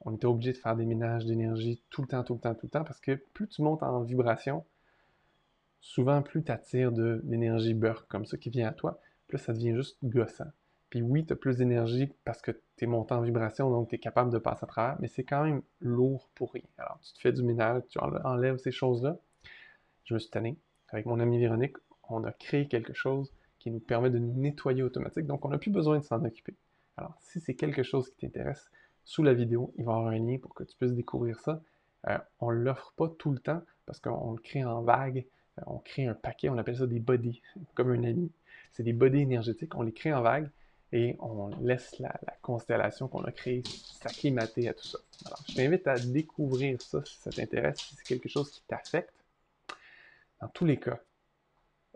on 0.00 0.14
était 0.14 0.26
obligé 0.26 0.52
de 0.52 0.56
faire 0.56 0.76
des 0.76 0.86
ménages 0.86 1.26
d'énergie 1.26 1.82
tout 1.90 2.02
le 2.02 2.08
temps, 2.08 2.22
tout 2.24 2.34
le 2.34 2.40
temps, 2.40 2.54
tout 2.54 2.66
le 2.66 2.70
temps, 2.70 2.84
parce 2.84 3.00
que 3.00 3.12
plus 3.12 3.48
tu 3.48 3.62
montes 3.62 3.82
en 3.82 4.02
vibration, 4.02 4.64
souvent 5.80 6.22
plus 6.22 6.42
tu 6.42 6.52
attires 6.52 6.92
de 6.92 7.20
l'énergie 7.24 7.74
beurre 7.74 8.06
comme 8.08 8.24
ça 8.24 8.38
qui 8.38 8.50
vient 8.50 8.68
à 8.68 8.72
toi, 8.72 9.00
plus 9.26 9.38
ça 9.38 9.52
devient 9.52 9.74
juste 9.74 9.98
gossant. 10.02 10.50
Puis 10.90 11.02
oui, 11.02 11.24
tu 11.24 11.32
as 11.32 11.36
plus 11.36 11.56
d'énergie 11.56 12.12
parce 12.24 12.42
que 12.42 12.50
tu 12.50 12.84
es 12.84 12.86
monté 12.86 13.14
en 13.14 13.22
vibration, 13.22 13.70
donc 13.70 13.88
tu 13.88 13.94
es 13.94 13.98
capable 13.98 14.32
de 14.32 14.38
passer 14.38 14.64
à 14.64 14.66
travers, 14.66 14.96
mais 15.00 15.06
c'est 15.06 15.22
quand 15.22 15.44
même 15.44 15.62
lourd 15.80 16.28
pour 16.34 16.52
rien. 16.52 16.64
Alors, 16.78 16.98
tu 17.00 17.12
te 17.12 17.20
fais 17.20 17.32
du 17.32 17.44
ménage, 17.44 17.82
tu 17.88 17.98
enlèves 18.00 18.58
ces 18.58 18.72
choses-là. 18.72 19.16
Je 20.04 20.14
me 20.14 20.18
suis 20.18 20.30
tanné. 20.30 20.58
Avec 20.88 21.06
mon 21.06 21.20
ami 21.20 21.38
Véronique, 21.38 21.76
on 22.08 22.24
a 22.24 22.32
créé 22.32 22.66
quelque 22.66 22.92
chose 22.92 23.32
qui 23.60 23.70
nous 23.70 23.78
permet 23.78 24.10
de 24.10 24.18
nous 24.18 24.32
nettoyer 24.32 24.82
automatique, 24.82 25.26
donc 25.26 25.44
on 25.44 25.50
n'a 25.50 25.58
plus 25.58 25.70
besoin 25.70 25.98
de 25.98 26.02
s'en 26.02 26.24
occuper. 26.24 26.56
Alors, 26.96 27.14
si 27.20 27.38
c'est 27.38 27.54
quelque 27.54 27.84
chose 27.84 28.10
qui 28.10 28.16
t'intéresse, 28.26 28.70
sous 29.04 29.22
la 29.22 29.32
vidéo, 29.32 29.72
il 29.76 29.84
va 29.84 29.92
y 29.92 29.94
avoir 29.94 30.08
un 30.08 30.18
lien 30.18 30.38
pour 30.38 30.54
que 30.54 30.64
tu 30.64 30.76
puisses 30.76 30.92
découvrir 30.92 31.38
ça. 31.38 31.62
Euh, 32.08 32.18
on 32.40 32.50
ne 32.50 32.56
l'offre 32.56 32.92
pas 32.96 33.08
tout 33.08 33.30
le 33.30 33.38
temps 33.38 33.62
parce 33.86 34.00
qu'on 34.00 34.32
le 34.32 34.40
crée 34.40 34.64
en 34.64 34.82
vague. 34.82 35.24
Euh, 35.58 35.62
on 35.66 35.78
crée 35.78 36.06
un 36.06 36.14
paquet, 36.14 36.48
on 36.48 36.58
appelle 36.58 36.76
ça 36.76 36.86
des 36.86 36.98
bodies, 36.98 37.42
comme 37.74 37.90
un 37.90 38.02
ami. 38.02 38.32
C'est 38.72 38.82
des 38.82 38.92
bodies 38.92 39.20
énergétiques, 39.20 39.76
on 39.76 39.82
les 39.82 39.92
crée 39.92 40.12
en 40.12 40.22
vague 40.22 40.50
et 40.92 41.16
on 41.20 41.48
laisse 41.60 41.98
la, 41.98 42.12
constellation 42.42 43.08
qu'on 43.08 43.24
a 43.24 43.32
créée 43.32 43.62
s'acclimater 44.02 44.68
à 44.68 44.74
tout 44.74 44.86
ça. 44.86 44.98
Alors, 45.26 45.42
je 45.48 45.54
t'invite 45.54 45.86
à 45.86 45.98
découvrir 45.98 46.80
ça 46.82 47.04
si 47.04 47.16
ça 47.16 47.30
t'intéresse, 47.30 47.78
si 47.78 47.94
c'est 47.94 48.04
quelque 48.04 48.28
chose 48.28 48.50
qui 48.50 48.62
t'affecte. 48.62 49.14
Dans 50.40 50.48
tous 50.48 50.64
les 50.64 50.78
cas, 50.78 51.00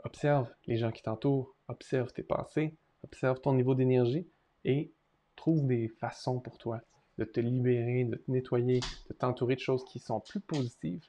observe 0.05 0.49
les 0.67 0.77
gens 0.77 0.93
qui 0.93 1.03
t'entourent, 1.03 1.55
observe 1.69 2.13
tes 2.13 2.23
pensées, 2.23 2.75
observe 3.03 3.41
ton 3.41 3.55
niveau 3.55 3.75
d'énergie 3.75 4.27
et 4.65 4.93
trouve 5.35 5.67
des 5.67 5.89
façons 5.89 6.41
pour 6.41 6.59
toi 6.59 6.81
de 7.19 7.25
te 7.25 7.41
libérer, 7.41 8.05
de 8.05 8.17
te 8.17 8.31
nettoyer, 8.31 8.81
de 9.09 9.15
t'entourer 9.15 9.55
de 9.55 9.61
choses 9.61 9.85
qui 9.85 9.99
sont 9.99 10.21
plus 10.21 10.41
positives. 10.41 11.05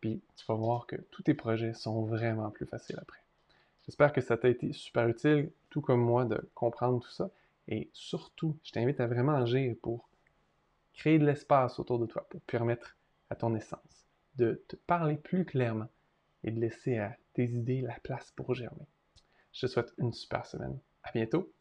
Puis 0.00 0.22
tu 0.36 0.44
vas 0.46 0.54
voir 0.54 0.86
que 0.86 0.96
tous 1.10 1.22
tes 1.22 1.34
projets 1.34 1.74
sont 1.74 2.02
vraiment 2.04 2.50
plus 2.50 2.66
faciles 2.66 2.98
après. 3.00 3.25
J'espère 3.86 4.12
que 4.12 4.20
ça 4.20 4.36
t'a 4.36 4.48
été 4.48 4.72
super 4.72 5.08
utile, 5.08 5.50
tout 5.70 5.80
comme 5.80 6.00
moi, 6.00 6.24
de 6.24 6.50
comprendre 6.54 7.00
tout 7.00 7.10
ça. 7.10 7.30
Et 7.68 7.88
surtout, 7.92 8.56
je 8.64 8.72
t'invite 8.72 9.00
à 9.00 9.06
vraiment 9.06 9.34
agir 9.34 9.74
pour 9.82 10.08
créer 10.92 11.18
de 11.18 11.26
l'espace 11.26 11.78
autour 11.78 11.98
de 11.98 12.06
toi, 12.06 12.26
pour 12.28 12.40
permettre 12.42 12.96
à 13.30 13.36
ton 13.36 13.54
essence 13.54 14.06
de 14.36 14.62
te 14.68 14.76
parler 14.76 15.16
plus 15.16 15.44
clairement 15.44 15.88
et 16.44 16.50
de 16.50 16.60
laisser 16.60 16.98
à 16.98 17.16
tes 17.32 17.44
idées 17.44 17.80
la 17.80 17.98
place 18.00 18.32
pour 18.32 18.54
germer. 18.54 18.86
Je 19.52 19.62
te 19.62 19.66
souhaite 19.66 19.92
une 19.98 20.12
super 20.12 20.46
semaine. 20.46 20.78
À 21.02 21.10
bientôt! 21.12 21.55